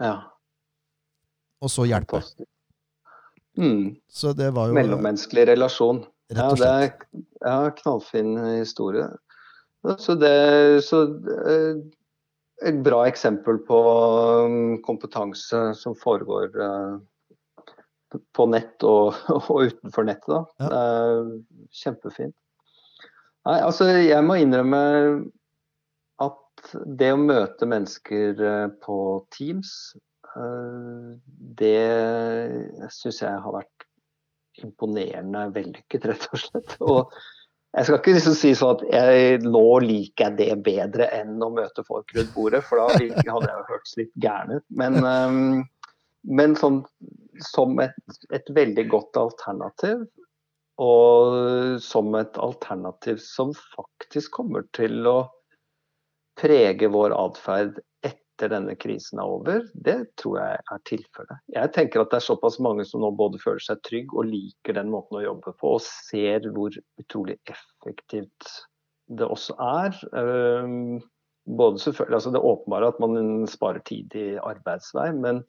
[0.00, 0.14] ja.
[1.62, 2.20] Og så hjelpe.
[3.56, 3.96] Mm.
[4.12, 6.02] Så det var jo Mellommenneskelig relasjon.
[6.28, 6.90] Ja, det er
[7.46, 9.06] ja, knallfin historie.
[9.98, 11.76] Så det så, eh,
[12.66, 13.78] Et bra eksempel på
[14.46, 16.94] um, kompetanse som foregår eh,
[18.32, 19.12] på nett og,
[19.52, 20.30] og utenfor nettet.
[20.32, 20.40] Da.
[20.64, 21.50] Ja.
[21.82, 22.32] Kjempefint.
[23.46, 24.80] Nei, altså, jeg må innrømme
[26.24, 28.98] at det å møte mennesker eh, på
[29.36, 29.76] Teams,
[31.56, 31.78] det
[32.92, 33.86] syns jeg har vært
[34.64, 36.76] imponerende vellykket, rett og slett.
[36.90, 37.14] Og
[37.76, 41.50] jeg skal ikke liksom si sånn at jeg, nå liker jeg det bedre enn å
[41.52, 44.64] møte folk rundt bordet, for da hadde jeg jo hørtes litt gæren ut.
[44.80, 45.64] Men, um,
[46.38, 46.80] men sånn,
[47.52, 47.98] som et,
[48.32, 50.06] et veldig godt alternativ,
[50.80, 55.18] og som et alternativ som faktisk kommer til å
[56.36, 57.78] prege vår atferd
[58.36, 61.40] etter denne krisen er over, det tror jeg er tilfellet.
[61.54, 64.76] Jeg tenker at det er såpass mange som nå både føler seg trygg og liker
[64.76, 68.50] den måten å jobbe på, og ser hvor utrolig effektivt
[69.08, 69.96] det også er.
[70.12, 71.00] Um,
[71.46, 75.44] både selvfølgelig, altså Det åpenbare at man sparer tid i arbeidsvei, men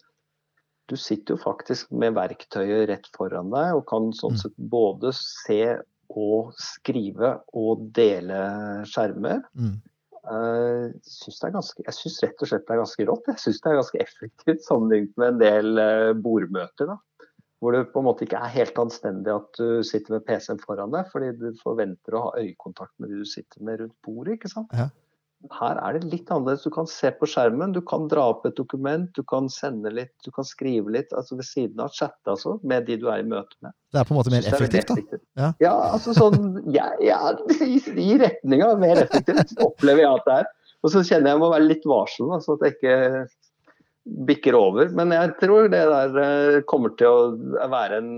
[0.88, 4.42] du sitter jo faktisk med verktøyet rett foran deg og kan sånn Mm.
[4.46, 9.44] sett både se og skrive og dele skjermer.
[9.60, 9.82] Mm.
[10.28, 13.30] Eh, synes ganske, jeg syns rett og slett det er ganske rått.
[13.32, 16.92] Jeg syns det er ganske effektivt sammenlignet med en del eh, bordmøter.
[16.92, 16.98] da.
[17.58, 20.94] Hvor det på en måte ikke er helt anstendig at du sitter med PC-en foran
[20.94, 24.38] deg, fordi du forventer å ha øyekontakt med de du sitter med rundt bordet.
[24.38, 24.76] ikke sant?
[24.78, 24.92] Ja.
[25.54, 26.64] Her er det litt annerledes.
[26.66, 30.14] Du kan se på skjermen, du kan dra opp et dokument, du kan sende litt,
[30.26, 33.28] du kan skrive litt altså ved siden av, chatte altså, med de du er i
[33.28, 33.76] møte med.
[33.94, 35.22] Det er på en måte mer er effektivt, da.
[35.38, 35.52] Ja.
[35.64, 37.22] Ja, altså sånn ja, ja,
[37.62, 40.54] i, I retninga mer effektivt, opplever jeg at det er.
[40.86, 42.98] Og så kjenner jeg jeg må være litt varsom, altså, at jeg ikke
[44.28, 44.90] bikker over.
[44.96, 48.12] Men jeg tror det der eh, kommer til å være en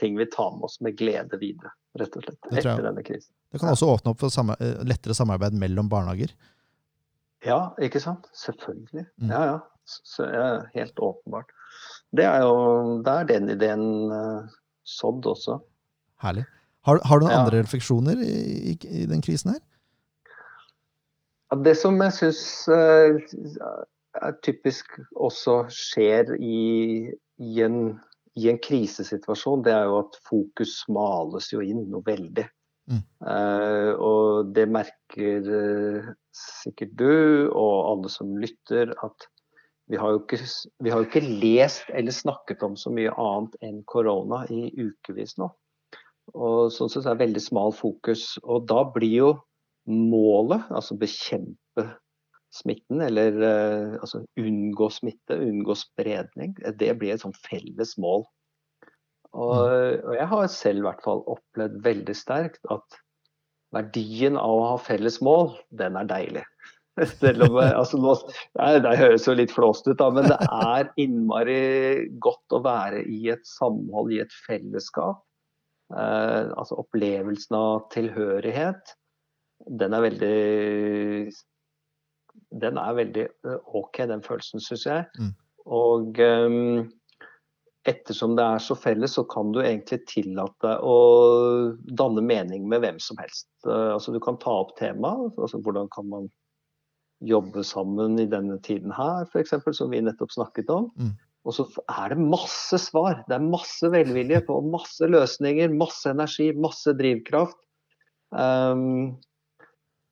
[0.00, 2.40] ting vi tar med oss med glede videre, rett og slett.
[2.52, 3.32] Etter denne krisen.
[3.52, 6.34] Det kan også åpne opp for samme, eh, lettere samarbeid mellom barnehager.
[7.46, 8.26] Ja, ikke sant?
[8.36, 9.06] Selvfølgelig.
[9.22, 9.30] Mm.
[9.30, 9.56] Ja, ja.
[9.86, 10.46] Så, ja.
[10.74, 11.52] Helt åpenbart.
[12.16, 14.48] Det er jo Det er den ideen uh,
[14.82, 15.60] sådd også.
[16.24, 16.46] Herlig.
[16.88, 17.42] Har, har du noen Ja.
[17.44, 18.36] andre refleksjoner i,
[18.72, 19.62] i, i den krisen her?
[21.62, 22.42] Det som jeg syns
[24.44, 26.58] typisk også skjer i,
[27.42, 27.96] i, en,
[28.38, 32.46] i en krisesituasjon, det er jo at fokus males jo inn noe veldig.
[32.86, 33.02] Mm.
[33.26, 39.26] Uh, og det merker eh, sikkert du og alle som lytter, at
[39.90, 40.38] vi har, jo ikke,
[40.82, 45.36] vi har jo ikke lest eller snakket om så mye annet enn korona i ukevis
[45.38, 45.46] nå.
[46.34, 48.32] Og sånn sett er det veldig smal fokus.
[48.42, 49.28] Og da blir jo
[49.86, 51.86] målet, altså bekjempe
[52.54, 58.24] smitten, eller eh, altså unngå smitte, unngå spredning, det blir et sånn felles mål.
[59.36, 59.66] Og,
[60.06, 63.00] og jeg har selv i hvert fall opplevd veldig sterkt at
[63.74, 66.44] verdien av å ha felles mål, den er deilig.
[67.20, 68.14] Selv om, altså, nå,
[68.56, 71.58] nei, det høres jo litt flåst ut, da, men det er innmari
[72.24, 75.20] godt å være i et samhold, i et fellesskap.
[75.92, 78.96] Eh, altså opplevelsen av tilhørighet,
[79.82, 80.38] den er veldig
[82.50, 85.06] Den er veldig eh, OK, den følelsen, syns jeg.
[85.18, 85.32] Mm.
[85.66, 86.86] Og um,
[87.90, 90.96] ettersom det er så felles, så kan du egentlig tillate deg å
[91.98, 93.48] danne mening med hvem som helst.
[93.66, 95.34] Uh, altså Du kan ta opp temaet.
[95.38, 96.30] Altså hvordan kan man
[97.24, 100.90] jobbe sammen i denne tiden her, f.eks., som vi nettopp snakket om.
[101.00, 101.14] Mm.
[101.46, 103.22] Og så er det masse svar.
[103.28, 107.58] Det er masse velvilje på masse løsninger, masse energi, masse drivkraft.
[108.34, 109.14] Um,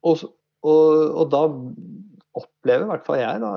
[0.07, 0.23] og,
[0.62, 1.42] og, og da
[2.38, 3.51] opplever i hvert fall jeg da,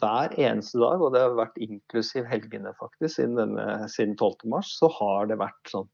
[0.00, 4.46] hver eneste dag, og det har vært inklusiv helgene faktisk, siden, denne, siden 12.
[4.52, 5.90] mars, så har det vært sånn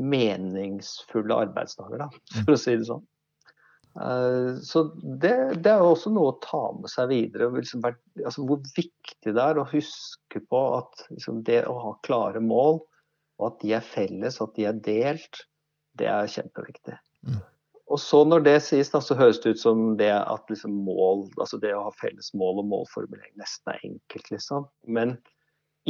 [0.00, 2.08] meningsfulle arbeidsdager, da,
[2.44, 3.02] for å si det sånn.
[3.92, 7.50] Uh, så det, det, er jo også noe å ta med seg videre.
[7.58, 7.84] Liksom,
[8.24, 12.80] altså, hvor viktig det er å huske på at liksom, det å ha klare mål,
[13.40, 15.44] og at de er felles, at de er delt,
[15.98, 16.96] det er kjempeviktig.
[17.28, 17.42] Mm.
[17.92, 21.26] Og så når det sies, da, så høres det ut som det at liksom mål,
[21.36, 24.66] altså det å ha felles mål og målformulering nesten er enkelt, liksom.
[24.88, 25.18] Men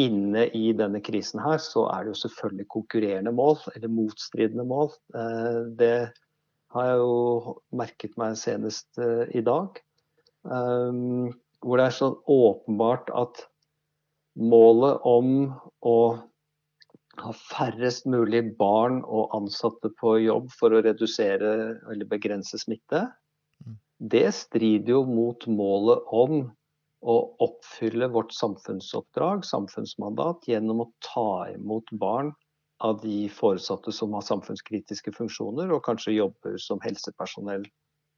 [0.01, 4.91] inne i denne krisen her, så er det jo selvfølgelig konkurrerende mål, eller motstridende mål.
[5.15, 5.97] Eh, det
[6.73, 9.79] har jeg jo merket meg senest eh, i dag.
[10.43, 11.31] Um,
[11.63, 13.45] hvor det er så åpenbart at
[14.35, 15.53] målet om
[15.87, 15.97] å
[17.21, 21.53] ha færrest mulig barn og ansatte på jobb for å redusere
[21.91, 23.05] eller begrense smitte,
[23.65, 23.77] mm.
[24.15, 26.47] det strider jo mot målet om
[27.03, 32.31] å oppfylle vårt samfunnsoppdrag, samfunnsmandat, gjennom å ta imot barn
[32.83, 37.67] av de foresatte som har samfunnskritiske funksjoner, og kanskje jobber som helsepersonell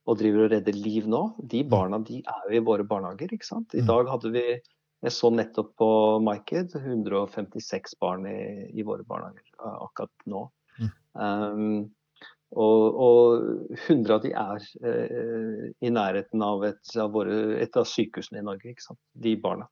[0.05, 1.23] og driver og redder liv nå.
[1.41, 1.71] De mm.
[1.73, 3.33] barna de er jo i våre barnehager.
[3.33, 3.73] ikke sant?
[3.73, 3.89] I mm.
[3.89, 4.45] dag hadde vi
[5.05, 5.89] jeg så nettopp på
[6.25, 8.39] MyKid 156 barn i,
[8.73, 10.47] i våre barnehager akkurat nå.
[10.81, 10.91] Mm.
[11.13, 11.77] Um,
[12.55, 17.89] og, og, 100 av de er uh, i nærheten av et av, våre, et av,
[17.89, 18.73] sykehusene i Norge.
[18.73, 19.01] ikke sant?
[19.13, 19.69] De barna.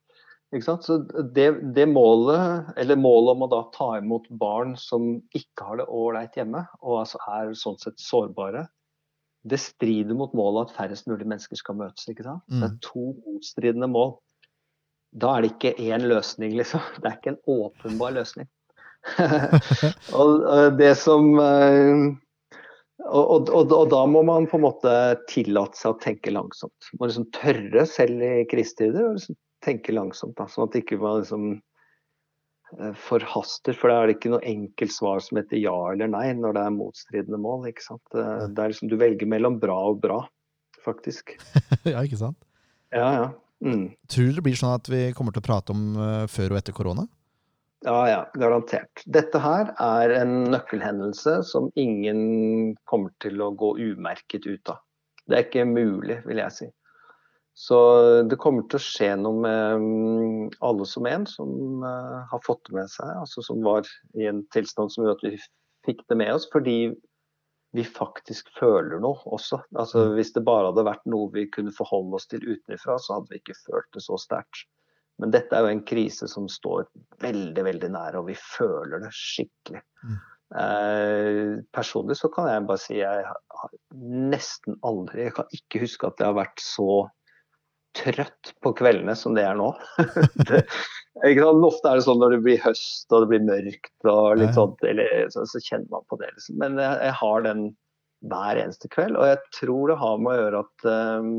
[0.52, 0.84] Ikke sant?
[0.84, 0.98] Så
[1.32, 5.88] det, det, målet, eller målet om å da ta imot barn som ikke har det
[5.88, 8.66] ålreit hjemme, og altså er sånn sett sårbare,
[9.48, 12.04] det strider mot målet at færrest mulig mennesker skal møtes.
[12.10, 12.44] ikke sant?
[12.50, 12.60] Mm.
[12.60, 14.18] Det er to motstridende mål
[15.12, 16.82] da er det ikke én løsning, liksom.
[16.98, 18.48] Det er ikke en åpenbar løsning.
[20.18, 20.44] og
[20.78, 22.04] det som eh,
[23.02, 24.92] og, og, og, da må man på en måte
[25.30, 26.90] tillate seg å tenke langsomt.
[26.92, 30.36] Man må liksom tørre, selv i krisetider, å liksom tenke langsomt.
[30.38, 31.46] Da, sånn at ikke man liksom
[32.78, 33.76] eh, forhaster.
[33.78, 36.64] For da er det ikke noe enkelt svar som heter ja eller nei når det
[36.66, 37.68] er motstridende mål.
[37.72, 38.04] ikke sant?
[38.14, 40.22] Det er liksom, Du velger mellom bra og bra,
[40.86, 41.36] faktisk.
[41.92, 42.38] ja, ikke sant?
[42.94, 43.30] Ja, ja.
[43.62, 43.92] Mm.
[44.10, 46.62] Tror du det blir sånn at vi kommer til å prate om uh, før og
[46.62, 47.06] etter korona?
[47.82, 49.02] Ja, ja, garantert.
[49.10, 54.82] Dette her er en nøkkelhendelse som ingen kommer til å gå umerket ut av.
[55.26, 56.68] Det er ikke mulig, vil jeg si.
[57.58, 57.78] Så
[58.30, 62.62] det kommer til å skje noe med um, alle som en som uh, har fått
[62.68, 65.42] det med seg, altså som var i en tilstand som gjorde at vi
[65.86, 66.46] fikk det med oss.
[66.54, 66.94] Fordi
[67.72, 69.62] vi faktisk føler noe også.
[69.72, 70.14] Altså, mm.
[70.18, 73.40] hvis det bare hadde vært noe vi kunne forholde oss til utenfra, så hadde vi
[73.40, 74.66] ikke følt det så sterkt.
[75.22, 76.86] Men dette er jo en krise som står
[77.22, 79.82] veldig veldig nære, og vi føler det skikkelig.
[80.04, 80.20] Mm.
[80.62, 83.70] Eh, personlig så kan jeg bare si jeg har
[84.04, 87.06] nesten aldri Jeg kan ikke huske at jeg har vært så
[87.96, 89.70] trøtt på kveldene som det er nå.
[90.50, 90.66] det,
[91.20, 94.80] Ofte er det sånn når det blir høst og det blir mørkt og litt sånt,
[94.88, 96.30] eller, så, så, kjenner man på det.
[96.36, 96.56] Liksom.
[96.62, 97.66] Men jeg, jeg, har den
[98.32, 101.34] hver eneste kveld, og jeg tror det har med å gjøre at um,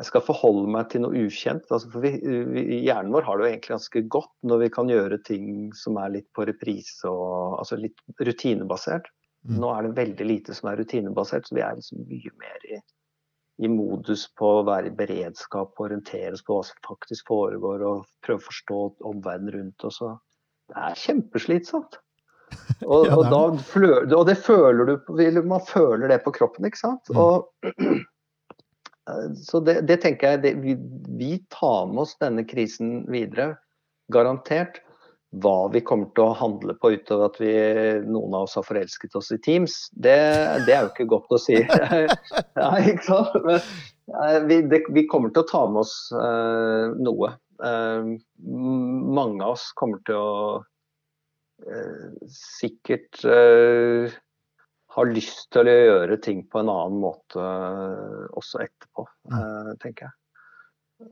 [0.00, 1.66] jeg skal forholde meg til noe ukjent.
[1.68, 4.92] Altså, for vi, vi, Hjernen vår har det jo egentlig ganske godt når vi kan
[4.92, 9.10] gjøre ting som er litt på reprise og altså litt rutinebasert.
[9.44, 9.58] Mm.
[9.60, 12.80] Nå er det veldig lite som er rutinebasert, så vi er liksom mye mer i
[13.60, 17.82] i modus på å være i beredskap og orientere oss på hva som faktisk foregår,
[17.84, 18.78] og prøve å forstå
[19.10, 20.00] omverdenen rundt oss.
[20.70, 22.00] Det er kjempeslitsomt.
[22.82, 26.80] Og, ja, det og, da, og det føler du Man føler det på kroppen, ikke
[26.80, 27.12] sant?
[27.14, 27.20] Mm.
[27.22, 27.46] Og,
[29.38, 30.74] så det, det, tenker jeg det, vi,
[31.20, 33.52] vi tar med oss denne krisen videre,
[34.10, 34.80] garantert
[35.30, 37.52] hva vi kommer til å handle på utover at vi,
[38.02, 40.16] noen av oss har forelsket oss i Teams, det,
[40.66, 41.60] det er jo ikke godt å si.
[42.58, 43.36] ja, ikke sant?
[43.44, 47.30] Men, vi, det, vi, kommer til å ta med oss uh, noe.
[47.62, 53.22] Uh, mange av oss kommer til å uh, sikkert
[54.90, 57.44] ha lyst til å gjøre ting på en annen måte
[58.34, 59.76] også etterpå, mm.
[59.78, 61.06] tenker jeg.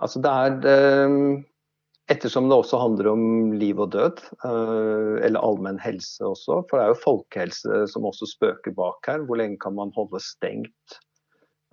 [0.00, 1.44] Altså det er
[2.06, 3.22] Ettersom det også handler om
[3.58, 6.60] liv og død, eh, eller allmenn helse også.
[6.68, 9.24] For det er jo folkehelse som også spøker bak her.
[9.26, 11.00] Hvor lenge kan man holde stengt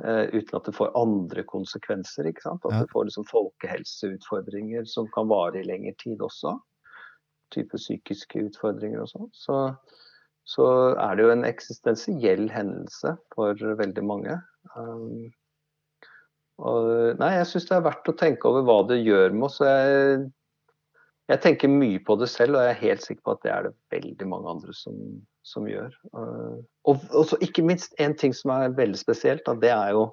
[0.02, 2.26] uh, uten at det får andre konsekvenser?
[2.26, 2.66] ikke sant?
[2.66, 6.56] At det får liksom folkehelseutfordringer som kan vare i lengre tid også.
[7.54, 9.30] Type psykiske utfordringer og sånn.
[9.38, 9.60] Så,
[10.50, 10.66] så,
[10.98, 14.42] er det jo en eksistensiell hendelse for veldig mange.
[14.74, 15.30] Um,
[16.62, 16.88] og,
[17.20, 19.60] nei, jeg syns det er verdt å tenke over hva det gjør med oss.
[19.64, 20.26] Jeg,
[21.32, 23.68] jeg, tenker mye på det selv, og jeg er helt sikker på at det er
[23.68, 25.00] det veldig mange andre som,
[25.48, 25.96] som gjør.
[26.14, 30.06] Og, og ikke minst en ting som er veldig spesielt, da, det er jo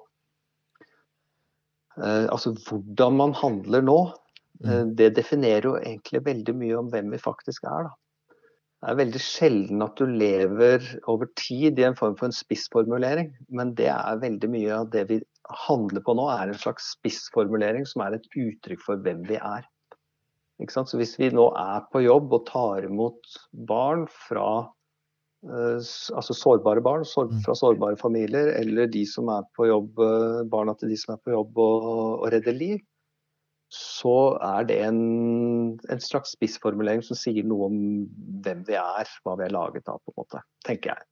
[2.01, 3.99] eh, altså hvordan man handler nå.
[4.65, 4.95] Eh, mm.
[4.97, 7.91] Det definerer jo egentlig veldig mye om hvem vi faktisk er.
[7.91, 7.97] da.
[8.81, 13.27] Det er veldig sjelden at du lever over tid i en form for en spissformulering,
[13.53, 15.19] men det er veldig mye av det vi
[15.67, 19.65] handler på nå, er en slags spissformulering som er et uttrykk for hvem vi er.
[20.69, 23.33] Så hvis vi nå er på jobb og tar imot
[23.67, 24.69] barn fra
[25.47, 25.79] eh,
[26.13, 27.41] altså sårbare barn Mm.
[27.41, 31.21] fra sårbare familier, eller de som er på jobb, eh, barna til de som er
[31.25, 32.79] på jobb og, og redder liv,
[33.71, 37.77] så er det en, en slags spissformulering som sier noe om
[38.43, 41.07] hvem vi er, hva vi er laget av, på en måte, tenker jeg.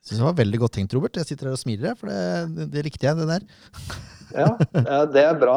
[0.00, 1.18] Synes det var veldig godt tenkt, Robert.
[1.20, 3.44] Jeg sitter her og smiler, for det, det, likte jeg, det der.
[4.30, 4.46] Ja,
[4.86, 5.56] ja det er bra.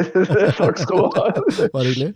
[0.58, 1.22] Takk skal du ha.
[1.72, 2.10] Bare hyggelig.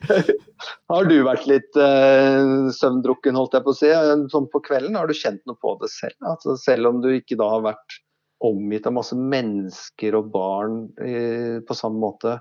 [0.92, 3.92] Har du vært litt uh, søvndrukken, holdt jeg på å si,
[4.32, 4.98] sånn på kvelden?
[5.00, 6.18] Har du kjent noe på det selv?
[6.28, 7.96] Altså, selv om du ikke da har vært
[8.44, 12.36] omgitt av masse mennesker og barn uh, på samme måte,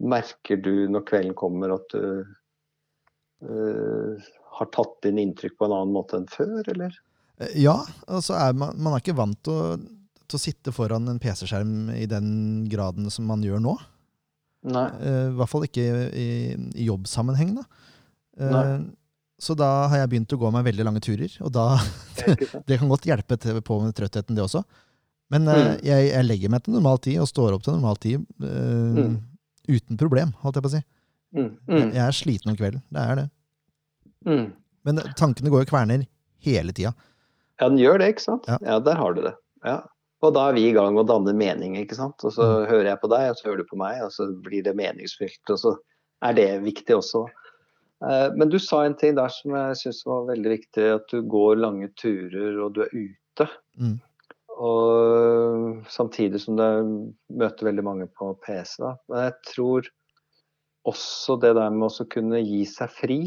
[0.00, 2.24] merker du når kvelden kommer at du
[3.44, 6.96] uh, har tatt inn inntrykk på en annen måte enn før, eller?
[7.40, 7.76] Eh, Ja,
[8.08, 9.76] altså er man, man er ikke vant til å,
[10.26, 12.30] til å sitte foran en PC-skjerm i den
[12.72, 13.76] graden som man gjør nå.
[14.66, 14.86] Nei.
[14.98, 15.84] Eh, I hvert fall ikke
[16.16, 16.28] i,
[16.74, 17.54] i jobbsammenheng.
[17.60, 17.66] Da.
[18.40, 18.64] Eh, Nei.
[19.38, 21.66] Så da har jeg begynt å gå meg veldig lange turer, og da,
[22.64, 24.62] det kan godt hjelpe på med trøttheten, det også.
[25.28, 25.80] Men Mm.
[25.84, 29.16] jeg, jeg legger meg til normal tid og står opp til normal tid uh, Mm.
[29.68, 30.80] uten problem, holdt jeg på å si.
[31.36, 33.24] Mm, Jeg, mm, jeg er sliten om kvelden, det er det.
[34.24, 34.44] mm.
[34.86, 36.06] Men tankene går jo kverner
[36.46, 36.94] hele tida.
[37.60, 38.46] Ja, den gjør det, ikke sant?
[38.50, 38.58] Ja.
[38.62, 39.34] Ja, der har du det.
[39.64, 39.80] Ja.
[40.24, 42.22] Og da er vi i gang og danner danne mening, ikke sant.
[42.24, 42.66] Og så Mm.
[42.70, 45.50] hører jeg på deg, og så hører du på meg, og så blir det meningsfylt.
[45.50, 45.76] Og så
[46.22, 47.26] er det viktig også.
[48.04, 51.22] Eh, Men du sa en ting der som jeg syns var veldig viktig, at du
[51.22, 53.48] går lange turer og du er ute.
[53.78, 54.00] Mm.
[54.58, 58.78] Og samtidig som du møter veldig mange på PC.
[58.78, 58.96] Da.
[59.08, 59.88] Men jeg tror
[60.86, 63.18] også det der med å kunne gi seg fri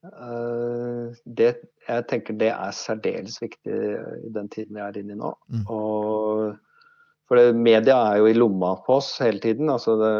[0.00, 1.50] det,
[1.88, 3.74] Jeg tenker det er særdeles viktig
[4.24, 5.34] i den tiden vi er inne i nå.
[5.52, 5.64] Mm.
[5.68, 6.54] Og,
[7.28, 9.68] for det, media er jo i lomma på oss hele tiden.
[9.68, 10.14] Altså det,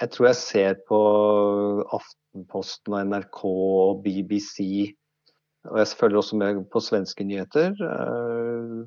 [0.00, 1.00] jeg tror jeg ser på
[1.98, 4.94] Aftenposten og NRK og BBC
[5.70, 7.74] og jeg følger også med på svenske nyheter.
[7.74, 8.84] Eh,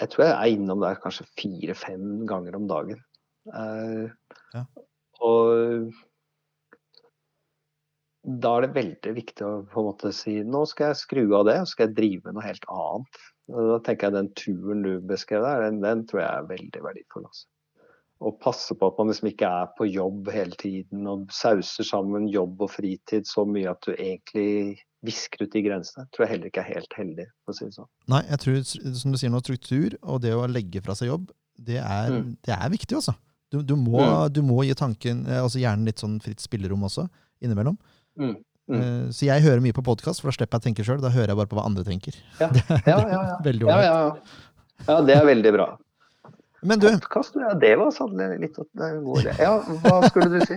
[0.00, 3.00] Jeg tror jeg er innom der kanskje fire-fem ganger om dagen.
[3.46, 4.10] Eh,
[4.54, 4.64] Ja.
[5.20, 5.92] Og
[8.24, 11.44] da er det veldig viktig å på en måte si nå skal jeg skru av
[11.48, 13.18] det, og skal jeg drive med noe helt annet.
[13.54, 17.26] Da tenker jeg den turen du beskrev der, den, den tror jeg er veldig verdifull.
[17.28, 17.44] Altså.
[18.24, 22.28] Og passe på at man liksom ikke er på jobb hele tiden og sauser sammen
[22.32, 26.06] jobb og fritid så mye at du egentlig visker ut de grensene.
[26.14, 27.90] Tror jeg heller ikke er helt heldig, for å si det sånn.
[28.08, 28.62] Nei, jeg tror,
[29.02, 31.28] som du sier nå, struktur og det å legge fra seg jobb,
[31.60, 32.30] det er, Mm.
[32.42, 33.12] det er viktig, altså.
[33.52, 34.32] Du, du, må, Mm.
[34.32, 37.04] du må gi tanken, eh, altså hjernen litt sånn fritt spillerom også,
[37.44, 37.76] innimellom.
[38.20, 38.34] Mm.
[38.70, 38.80] Mm.
[38.80, 41.00] Eh, Så jeg hører mye på podkast, for da slipper jeg å tenke sjøl.
[41.02, 42.16] Da hører jeg bare på hva andre tenker.
[42.40, 42.48] Ja,
[42.86, 43.22] ja, ja.
[43.32, 43.38] ja.
[43.44, 44.44] Veldig ja, ja, ja.
[44.88, 45.66] ja det er veldig bra.
[46.64, 49.34] Men du, Podkast, ja, det var sannelig litt det en god idé.
[49.36, 49.50] Ja,
[49.84, 50.56] hva skulle du si?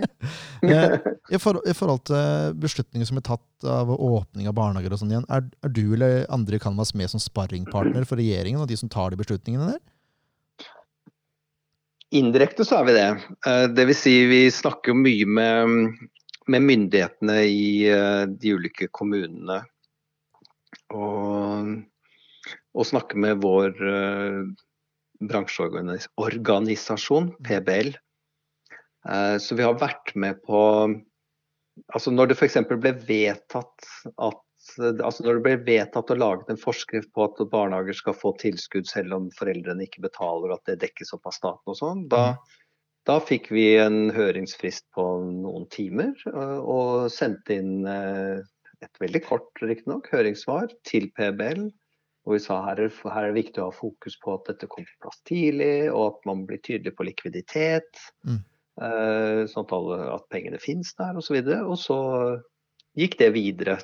[0.64, 0.94] eh,
[1.28, 5.12] i, for, i forhold til beslutninger som er tatt av åpning av barnehager og sånn
[5.12, 8.78] igjen, er, er du eller andre i Canvas med som sparringpartner for regjeringen og de
[8.80, 9.82] som tar de beslutningene der?
[12.16, 13.08] Indirekte så er vi det.
[13.44, 15.90] Eh, Det vil si vi snakker mye med,
[16.48, 19.60] med myndighetene i eh, de ulike kommunene.
[20.94, 21.84] Og,
[22.74, 24.42] og snakke med vår eh,
[25.28, 27.90] bransjeorganisasjon, PBL.
[29.08, 30.58] Eh, Så vi har vært med på
[31.94, 32.56] Altså når det f.eks.
[32.66, 33.86] ble vedtatt
[34.18, 34.40] at
[34.76, 38.88] altså når det ble vedtatt og laget en forskrift på at barnehager skal få tilskudd
[38.90, 42.34] selv om foreldrene ikke betaler, og at det dekkes opp av staten og sånn, da,
[43.08, 48.42] da fikk vi en høringsfrist på noen timer øh, og sendte inn øh,
[48.84, 51.64] et veldig kort, riktignok, høringssvar til PBL.
[52.28, 54.68] Og vi sa her er, her er det viktig å ha fokus på at dette
[54.70, 57.88] kommer på plass tidlig, og at man blir tydelig på likviditet.
[58.28, 58.42] Mm.
[58.84, 61.40] eh, sånn at, alle, at pengene finnes der osv.
[61.40, 61.98] Og, så og så
[62.98, 63.78] gikk det videre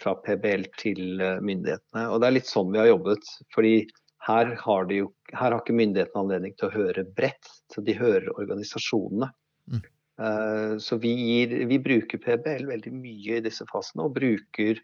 [0.00, 2.08] fra PBL til eh, myndighetene.
[2.10, 3.32] Og det er litt sånn vi har jobbet.
[3.54, 3.78] fordi
[4.26, 8.32] her har, jo, her har ikke myndighetene anledning til å høre bredt, så de hører
[8.34, 9.30] organisasjonene.
[9.70, 9.84] Mm.
[10.16, 14.80] Uh, så vi, gir, vi bruker PBL veldig mye i disse fasene, og bruker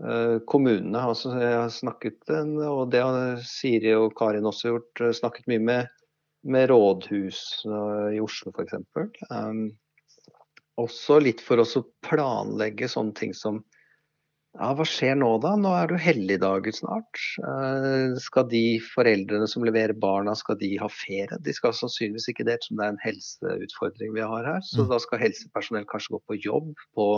[0.00, 1.02] uh, kommunene.
[1.02, 5.64] Altså, jeg har snakket, og det har Siri og Karin også gjort, eh, snakket mye
[5.68, 5.92] med,
[6.48, 8.78] med rådhus uh, i Oslo f.eks.
[9.28, 9.66] Um,
[10.80, 13.60] også litt for oss å planlegge sånne ting som
[14.54, 15.54] ja, hva skjer nå da?
[15.58, 17.18] Nå er det jo helligdager snart.
[17.42, 21.38] Eh, skal de foreldrene som leverer barna, skal de ha ferie?
[21.42, 24.60] De skal sannsynligvis ikke det, som det er en helseutfordring vi har her.
[24.62, 24.90] Så Mm.
[24.92, 27.08] da skal helsepersonell kanskje gå på jobb på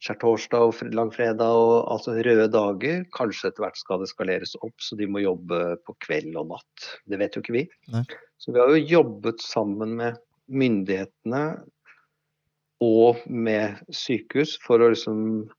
[0.00, 3.04] skjærtorsdag og langfredag, og altså røde dager.
[3.12, 6.86] Kanskje etter hvert skal det skaleres opp, så de må jobbe på kveld og natt.
[7.08, 7.68] Det vet jo ikke vi.
[7.92, 8.04] Nei.
[8.40, 10.16] Så vi har jo jobbet sammen med
[10.48, 11.62] myndighetene
[12.80, 15.50] og med sykehus for å liksom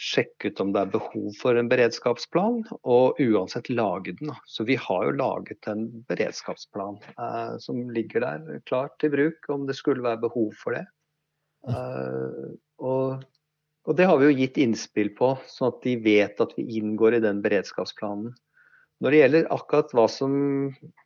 [0.00, 4.32] sjekke ut om det er behov for en beredskapsplan, og uansett lage den.
[4.48, 9.68] Så vi har jo laget en beredskapsplan eh, som ligger der klar til bruk om
[9.68, 10.86] det skulle være behov for det.
[11.68, 12.48] Eh,
[12.80, 13.20] og,
[13.84, 17.18] og, det har vi jo gitt innspill på, sånn at de vet at vi inngår
[17.18, 18.32] i den beredskapsplanen.
[19.04, 20.34] Når det gjelder akkurat hva som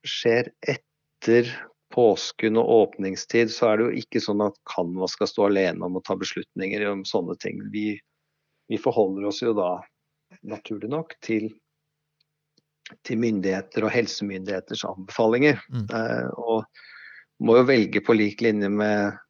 [0.07, 1.51] skjer etter
[1.95, 5.99] påsken og åpningstid, så er det jo ikke sånn at Canva skal stå alene om
[5.99, 7.61] å ta beslutninger om sånne ting.
[7.75, 7.95] Vi,
[8.69, 9.77] vi forholder oss jo da
[10.49, 11.51] naturlig nok til,
[13.07, 15.61] til myndigheter og helsemyndigheters anbefalinger.
[15.73, 15.87] Mm.
[15.89, 19.21] Eh, og må jo velge på lik linje med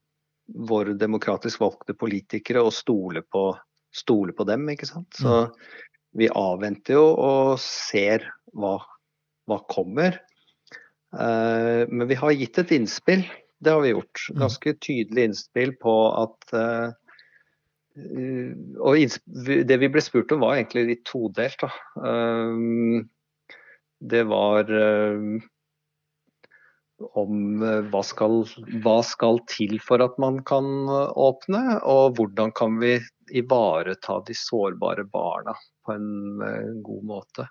[0.69, 3.49] våre demokratisk valgte politikere og stole på,
[3.95, 5.09] stole på dem, ikke sant.
[5.17, 5.71] Så mm.
[6.21, 8.77] vi avventer jo og ser hva,
[9.49, 10.21] hva kommer.
[11.15, 13.25] Eh, men vi har gitt et innspill,
[13.65, 14.27] det har vi gjort.
[14.31, 14.43] Mm.
[14.45, 16.93] Ganske tydelig innspill på at eh,
[17.95, 19.17] og
[19.69, 21.63] det vi ble spurt om var egentlig litt todelt.
[21.63, 22.57] Eh,
[24.05, 24.71] det var
[27.05, 28.43] om hva skal,
[28.83, 32.99] hva skal, til for at man kan åpne, og hvordan kan vi
[33.35, 35.55] ivareta de sårbare barna
[35.87, 37.49] på en god måte.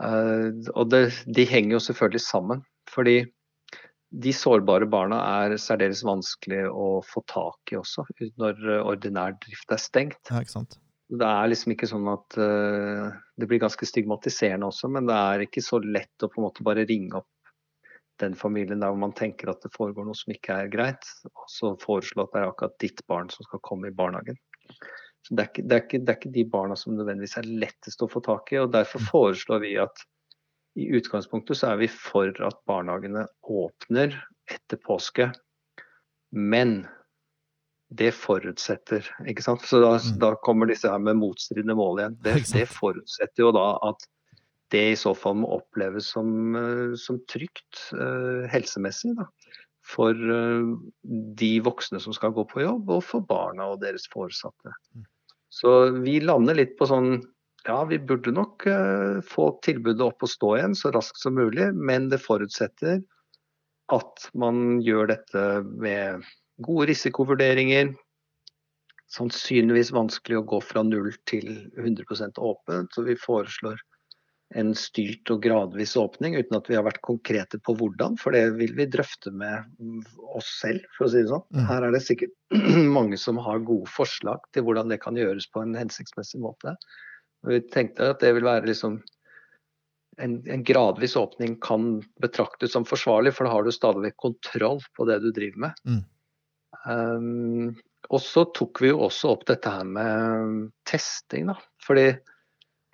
[0.00, 2.62] Eh, og det, de henger jo selvfølgelig sammen.
[2.90, 3.22] Fordi
[4.12, 8.04] de sårbare barna er særdeles vanskelig å få tak i også,
[8.40, 10.32] når ordinær drift er stengt.
[10.32, 10.42] Ja?
[11.12, 15.44] Det er liksom ikke sånn at uh, Det blir ganske stigmatiserende også, men det er
[15.44, 17.28] ikke så lett å på en måte bare ringe opp
[18.20, 21.48] den familien der hvor man tenker at det foregår noe som ikke er greit, og
[21.50, 24.38] så foreslå at det er akkurat ditt barn som skal komme i barnehagen.
[25.22, 27.50] Så det er, ikke, det, er ikke, det er, ikke, de barna som nødvendigvis er
[27.64, 28.58] lettest å få tak i.
[28.62, 29.08] og Derfor mm.
[29.10, 30.04] foreslår vi at
[30.78, 34.16] i utgangspunktet så er vi for at barnehagene åpner
[34.50, 35.30] etter påske.
[36.32, 36.82] Men
[37.92, 39.66] det forutsetter ikke sant?
[39.68, 40.16] Så da, mm.
[40.22, 42.18] da kommer disse her med motstridende mål igjen.
[42.24, 44.08] Det, det, forutsetter jo da at
[44.72, 49.12] det i så fall må oppleves som, eh, som trygt uh, helsemessig.
[49.18, 49.28] da
[49.82, 50.78] for uh,
[51.36, 54.74] de voksne som skal gå på jobb, og for barna og deres foresatte.
[54.94, 55.06] Mm.
[55.52, 57.16] Så vi lander litt på sånn
[57.68, 61.70] ja, vi burde nok uh, få tilbudet opp og stå igjen så raskt som mulig,
[61.74, 63.02] men det forutsetter
[63.92, 66.26] at man gjør dette med
[66.64, 67.92] gode risikovurderinger.
[69.12, 73.80] Sannsynligvis vanskelig å gå fra null til 100% åpent, så vi foreslår
[74.58, 78.18] en styrt og gradvis åpning, uten at vi har vært konkrete på hvordan.
[78.20, 79.68] For det vil vi drøfte med
[80.36, 81.44] oss selv, for å si det sånn.
[81.54, 81.64] Mm.
[81.70, 82.34] Her er det sikkert
[82.96, 86.76] mange som har gode forslag til hvordan det kan gjøres på en hensiktsmessig måte.
[87.48, 89.00] Vi tenkte at det vil være liksom
[90.20, 94.82] en, en, gradvis åpning kan betraktes som forsvarlig, for da har du stadig vekk kontroll
[94.96, 95.80] på det du driver med.
[95.88, 96.02] Mm.
[96.86, 97.72] Um,
[98.12, 101.56] og så tok vi jo også opp dette her med testing, da.
[101.82, 102.10] Fordi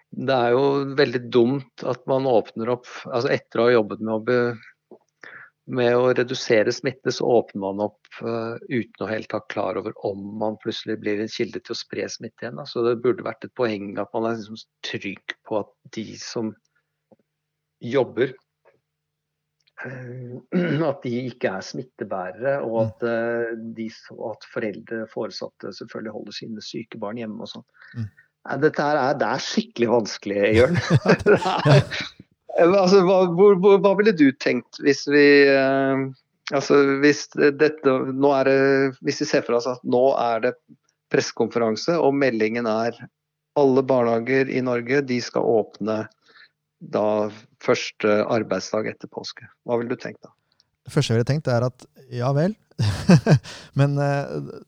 [0.08, 4.14] det er jo veldig dumt at man åpner opp altså Etter å ha jobbet med
[4.14, 4.38] å,
[5.68, 9.94] med å redusere smitte, så åpner man opp uh, uten å helt ha klar over
[10.06, 12.60] om man plutselig blir en kilde til å spre smitte igjen.
[12.68, 16.52] Så det burde vært et poeng at man er liksom trygg på at de som
[17.84, 18.32] jobber
[19.84, 23.90] uh, at de ikke er smittebærere, og at, uh, de,
[24.32, 27.68] at foreldre foresatte selvfølgelig holder sine syke barn hjemme og sånn.
[27.96, 28.08] Mm.
[28.62, 30.78] Dette her er, det er skikkelig vanskelig, Jørn.
[32.58, 36.04] altså, hva, hvor, hva, ville du tenkt hvis vi eh,
[36.54, 38.58] altså, hvis, dette, det,
[39.06, 40.54] hvis vi ser for oss at nå er det
[41.12, 42.96] pressekonferanse, og meldingen er
[43.58, 46.02] alle barnehager i Norge de skal åpne
[46.78, 47.06] da
[47.64, 49.48] første arbeidsdag etter påske.
[49.66, 50.30] Hva ville du tenkt da?
[50.86, 52.54] Det første jeg ville tenkt, er at ja vel,
[53.78, 54.24] Men eh,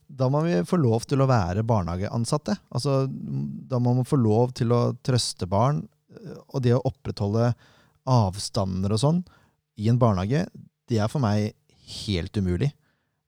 [0.07, 2.57] da må vi få lov til å være barnehageansatte.
[2.75, 5.85] Altså, da må man få lov til å trøste barn.
[6.11, 7.53] Eh, og det å opprettholde
[8.09, 9.23] avstander og sånn
[9.81, 10.47] i en barnehage,
[10.91, 11.53] det er for meg
[12.05, 12.71] helt umulig.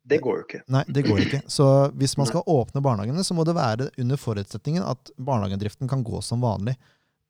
[0.03, 0.63] Det går jo ikke.
[0.75, 1.41] Nei, det går ikke.
[1.51, 1.67] Så
[1.99, 6.21] hvis man skal åpne barnehagene, så må det være under forutsetningen at barnehagedriften kan gå
[6.27, 6.75] som vanlig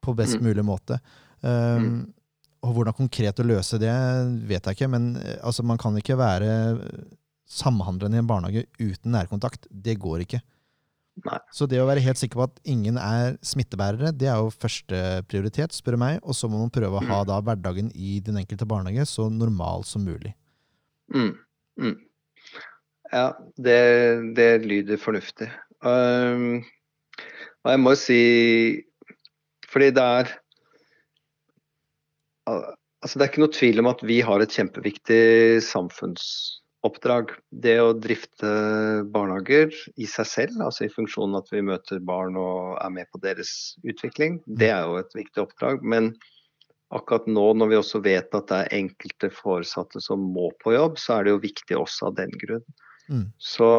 [0.02, 0.46] på best mm.
[0.46, 0.98] mulig måte.
[1.44, 2.06] Um,
[2.62, 3.92] og hvordan konkret å løse det,
[4.48, 6.52] vet jeg ikke, men eh, altså, man kan ikke være
[7.50, 9.66] samhandlende i en barnehage uten nærkontakt.
[9.68, 10.40] Det går ikke.
[11.20, 11.38] Nei.
[11.52, 15.20] Så det å være helt sikker på at ingen er smittebærere, det er jo første
[15.28, 16.20] prioritet, spør du meg.
[16.24, 17.26] Og så må man prøve å ha mm.
[17.28, 20.32] da hverdagen i den enkelte barnehage så normal som mulig.
[21.12, 21.34] Mm.
[21.82, 21.98] Mm.
[23.12, 23.26] Ja,
[23.60, 23.80] det,
[24.38, 25.50] det, lyder fornuftig.
[25.84, 26.62] Um,
[27.62, 28.22] og jeg må jo si
[29.66, 30.30] Fordi det er
[32.46, 35.22] Altså, det er ikke noe tvil om at vi har et kjempeviktig
[35.66, 36.24] samfunns
[36.86, 37.32] oppdrag.
[37.50, 38.50] Det å drifte
[39.14, 43.22] barnehager i seg selv, altså i funksjonen at vi møter barn og er med på
[43.22, 43.52] deres
[43.86, 45.84] utvikling, det er jo et viktig oppdrag.
[45.86, 46.12] Men
[46.92, 50.98] akkurat nå når vi også vet at det er enkelte foresatte som må på jobb,
[51.00, 52.66] så er det jo viktig også av den grunn.
[53.08, 53.28] Mm.
[53.40, 53.70] Så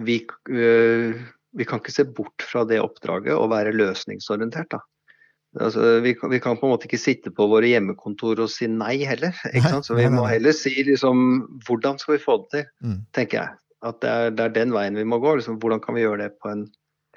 [0.00, 1.20] vi, øh,
[1.56, 4.72] vi kan ikke se bort fra det oppdraget og være løsningsorientert.
[4.72, 4.80] da.
[5.58, 9.00] Altså, vi, vi kan på en måte ikke sitte på våre hjemmekontor og si nei
[9.02, 9.34] heller.
[9.86, 11.24] Så vi må heller si liksom
[11.66, 13.00] hvordan skal vi få det til, Mm.
[13.16, 13.56] tenker jeg.
[13.82, 15.34] At det er, det er den veien vi må gå.
[15.40, 16.66] Liksom, hvordan kan vi gjøre det på en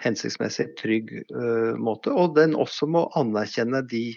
[0.02, 2.10] hensiktsmessig, trygg uh, måte?
[2.10, 4.16] Og den også må anerkjenne de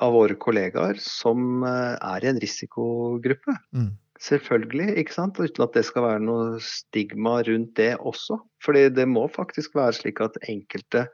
[0.00, 3.56] av våre kollegaer som uh, er i en risikogruppe.
[3.74, 3.94] Mm.
[4.20, 5.40] Selvfølgelig, ikke sant?
[5.40, 8.38] uten at det skal være noe stigma rundt det også.
[8.62, 11.08] Fordi det må faktisk være slik at enkelte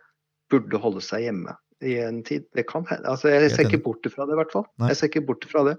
[0.51, 2.45] burde holde seg hjemme i en tid.
[2.55, 3.09] Det kan hende.
[3.09, 4.65] Altså, jeg ser ikke bort fra det, i hvert fall.
[4.79, 4.89] Nei.
[4.93, 5.77] Jeg ser ikke bort fra det.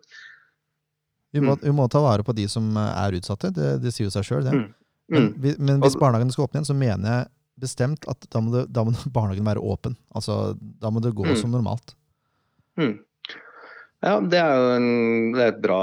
[1.33, 1.63] Vi, må, Mm.
[1.63, 4.43] vi må ta vare på de som er utsatte, det, det sier jo seg sjøl,
[4.45, 4.53] det.
[4.53, 4.73] Mm.
[5.09, 5.55] Men, Mm.
[5.59, 7.27] men hvis barnehagen skal åpne igjen, så mener jeg
[7.59, 9.95] bestemt at da må, det, da må barnehagen være åpen.
[10.15, 11.35] Altså, da må det gå Mm.
[11.35, 11.95] som normalt.
[12.77, 12.99] Mm.
[14.03, 15.81] Ja, det er jo en, det er et bra,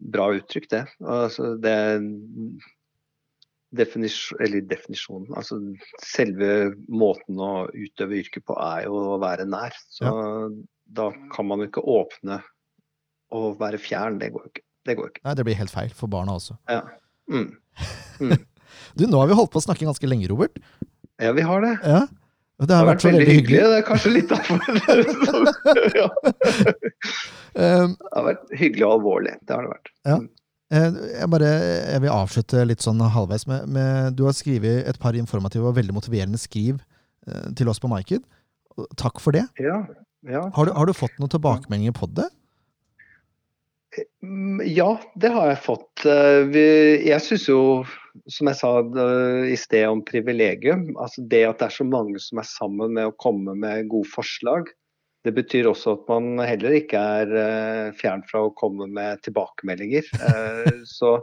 [0.00, 0.86] bra uttrykk, det.
[1.04, 1.74] Altså, det
[3.76, 5.30] definisjon, eller definisjonen.
[5.38, 5.60] Altså,
[6.02, 9.76] selve måten å utøve yrket på er jo å være nær.
[9.94, 10.10] Så
[10.90, 12.40] da kan man jo ikke åpne
[13.36, 14.18] og være fjern.
[14.20, 14.66] Det går jo ikke.
[14.88, 15.22] Det går ikke.
[15.28, 16.58] Nei, det blir helt feil for barna også.
[16.70, 16.82] Ja.
[17.30, 17.50] Mm.
[18.98, 20.56] Du, nå har vi holdt på å snakke ganske lenge, Robert.
[21.22, 21.72] ja, vi har det.
[21.86, 22.00] Ja.
[22.60, 23.60] Og det har vært så veldig veldig hyggelig.
[23.62, 24.58] Det er kanskje litt derfor.
[26.00, 26.08] ja.
[27.54, 29.34] Um, Det har vært hyggelig og alvorlig.
[29.46, 29.92] Det har det vært.
[30.10, 30.18] Eh,
[30.70, 31.48] Jeg, bare,
[31.90, 35.74] jeg vil avslutte litt sånn halvveis med, med Du har skrevet et par informative og
[35.78, 36.78] veldig motiverende skriv
[37.26, 38.22] eh, til oss på Marked.
[39.00, 39.48] Takk for det.
[39.58, 39.80] Ja.
[40.30, 40.44] ja.
[40.54, 42.28] Har du, har du fått noen tilbakemeldinger på det?
[44.22, 46.04] Mm, Ja, det har jeg fått.
[46.06, 46.54] Eh,
[47.02, 47.60] Jeg syns jo,
[48.30, 52.22] som jeg sa eh, i sted om privilegium, altså det at det er så mange
[52.22, 54.70] som er sammen med å komme med gode forslag,
[55.24, 60.08] det betyr også at man heller ikke er eh, fjern fra å komme med tilbakemeldinger.
[60.30, 61.18] Eh, Så,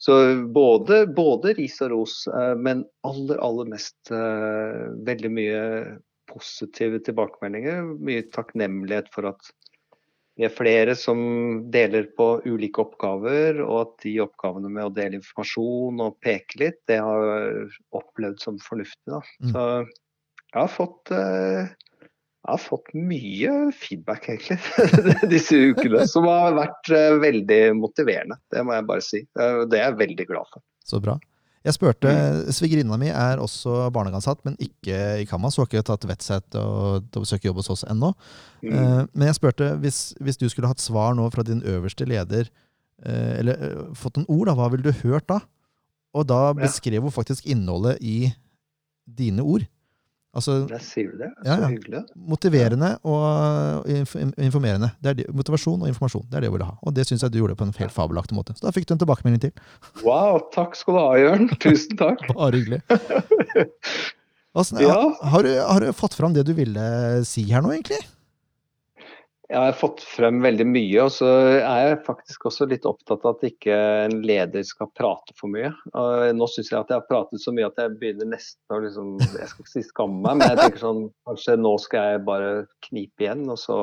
[0.00, 0.14] så
[0.52, 5.60] både, både ris og ros, eh, men aller, aller mest veldig mye
[6.30, 7.84] positive tilbakemeldinger.
[8.00, 9.52] Mye takknemlighet for at
[10.34, 11.20] vi er flere som
[11.70, 16.80] deler på ulike oppgaver, og at de oppgavene med å dele informasjon og peke litt,
[16.90, 19.04] det har opplevd som fornuftig.
[19.12, 19.20] Da.
[19.44, 19.52] Mm.
[19.52, 21.12] Så jeg har fått
[22.44, 24.58] jeg har fått mye feedback, egentlig,
[25.32, 26.02] disse ukene.
[26.10, 28.36] Som har vært eh, veldig motiverende.
[28.52, 29.22] Det må jeg bare si.
[29.40, 30.62] Eh, Det er jeg veldig glad for.
[30.84, 31.14] Så bra.
[31.64, 32.10] Jeg spurte,
[32.52, 35.48] Svigerinna mi er også barnehageansatt, men ikke i Kamma.
[35.48, 38.12] Så har ikke tatt vettsett og til å til å søke jobb hos oss ennå.
[38.60, 38.74] Mm.
[38.76, 42.52] Eh, Men jeg spurte, hvis, hvis du skulle hatt svar nå fra din øverste leder,
[43.04, 45.40] eller fått noen ord, da, hva ville du hørt da?
[46.14, 48.30] Og da beskrev hun faktisk innholdet i
[49.04, 49.64] dine ord.
[50.34, 51.28] Altså Der sier du det.
[51.44, 51.68] Så ja.
[51.70, 52.00] hyggelig.
[52.16, 53.86] motiverende og
[54.42, 54.90] informerende.
[55.02, 56.24] Det er det, motivasjon og informasjon.
[56.30, 56.74] Det er det jeg ville ha.
[56.82, 58.56] Og det syns jeg du gjorde på en helt fabelaktig måte.
[58.58, 59.52] Så da fikk du en tilbakemelding til.
[60.02, 61.46] Wow, takk skal du ha, Jørn.
[61.64, 62.26] Tusen takk.
[62.34, 62.82] Bare hyggelig.
[64.58, 64.94] altså, Ja.
[64.98, 66.88] har, har, du, har du fått fram det du ville
[67.28, 68.02] si her nå, egentlig?
[69.44, 71.28] Jeg har fått frem veldig mye, og så
[71.58, 73.74] er jeg faktisk også litt opptatt av at ikke
[74.06, 75.68] en leder skal prate for mye.
[75.92, 79.10] Nå syns jeg at jeg har pratet så mye at jeg begynner nesten å liksom
[79.20, 82.48] Jeg skal ikke si skamme meg, men jeg tenker sånn Kanskje nå skal jeg bare
[82.88, 83.76] knipe igjen, og så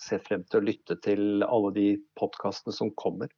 [0.00, 3.28] se frem til å lytte til alle de podkastene som kommer.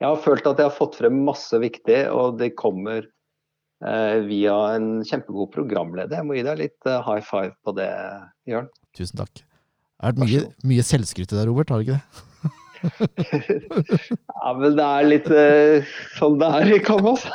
[0.00, 4.56] Jeg har følt at jeg har fått frem masse viktig, og det kommer eh, via
[4.78, 6.16] en kjempegod programleder.
[6.16, 7.92] Jeg må gi deg litt eh, high five på det,
[8.48, 8.72] Jørn.
[8.96, 9.44] Tusen takk.
[10.00, 11.68] Det har vært mye, mye selvskryt i deg, Robert.
[11.68, 12.26] har det ikke det?
[14.40, 17.26] Ja, men det er litt uh, sånn det er i Canvas.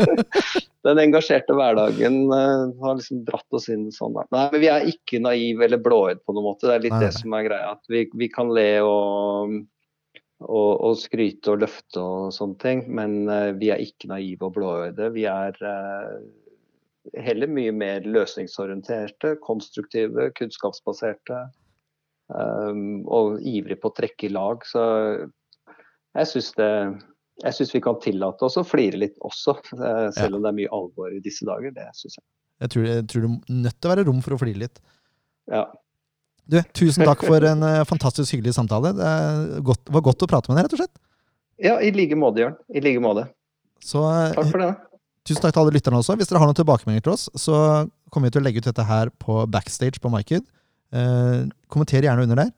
[0.86, 4.12] Den engasjerte hverdagen uh, har liksom dratt oss inn sånn.
[4.12, 4.26] Da.
[4.36, 6.68] Nei, men vi er ikke naive eller blåøyde på noen måte.
[6.68, 7.72] Det er litt Nei, det som er greia.
[7.72, 9.58] At vi, vi kan le og,
[10.44, 14.58] og, og skryte og løfte og sånne ting, men uh, vi er ikke naive og
[14.60, 15.14] blåøyde.
[15.16, 15.56] Vi er
[17.24, 21.46] heller mye mer løsningsorienterte, konstruktive, kunnskapsbaserte.
[22.26, 24.64] Um, og ivrig på å trekke i lag.
[24.66, 24.82] Så
[26.16, 26.70] jeg syns det
[27.44, 30.56] jeg syns vi kan tillate oss å flire litt også, eh, selv om det er
[30.56, 31.74] mye alvor i disse dager.
[31.74, 32.24] Det syns jeg.
[32.64, 34.80] Jeg tror, jeg tror det er nødt til å være rom for å flire litt.
[35.52, 35.66] Ja.
[36.48, 38.94] Du, Tusen takk for en eh, fantastisk hyggelig samtale.
[38.96, 40.96] Det godt, var godt å prate med deg, rett og slett.
[41.60, 42.56] ja, i like måte, Jørn.
[42.72, 43.26] I like måte.
[43.84, 44.72] Så eh, Takk for det.
[45.28, 46.16] tusen takk til alle lytterne også.
[46.16, 47.58] Hvis dere har noen tilbakemeldinger til oss, så
[48.08, 50.48] kommer vi til å legge ut dette her på backstage på Marked.
[50.94, 52.50] Eh, kommenter gjerne under der.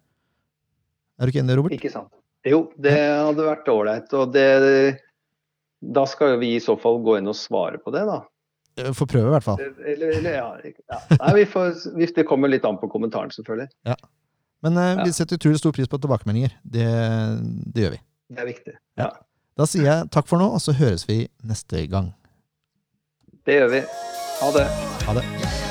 [1.18, 1.76] Er du ikke enig, Robert?
[1.78, 2.10] Ikke sant.
[2.46, 4.12] Jo, det hadde vært ålreit.
[4.14, 4.46] Og det,
[5.82, 8.20] da skal vi i så fall gå inn og svare på det, da.
[8.78, 9.62] Eh, Får prøve, i hvert fall.
[9.62, 11.00] Eller, eller ja, ja.
[11.16, 13.70] Nei, vi får, hvis det kommer litt an på kommentaren, selvfølgelig.
[14.66, 16.54] Men eh, vi setter utrolig stor pris på tilbakemeldinger.
[16.62, 16.86] Det,
[17.74, 18.02] det gjør vi.
[18.28, 18.76] Det er viktig.
[19.00, 19.12] Ja.
[19.58, 22.12] Da sier jeg takk for nå, og så høres vi neste gang.
[23.48, 23.82] Det gjør vi.
[24.38, 24.68] Ha det.
[25.08, 25.67] Ha det.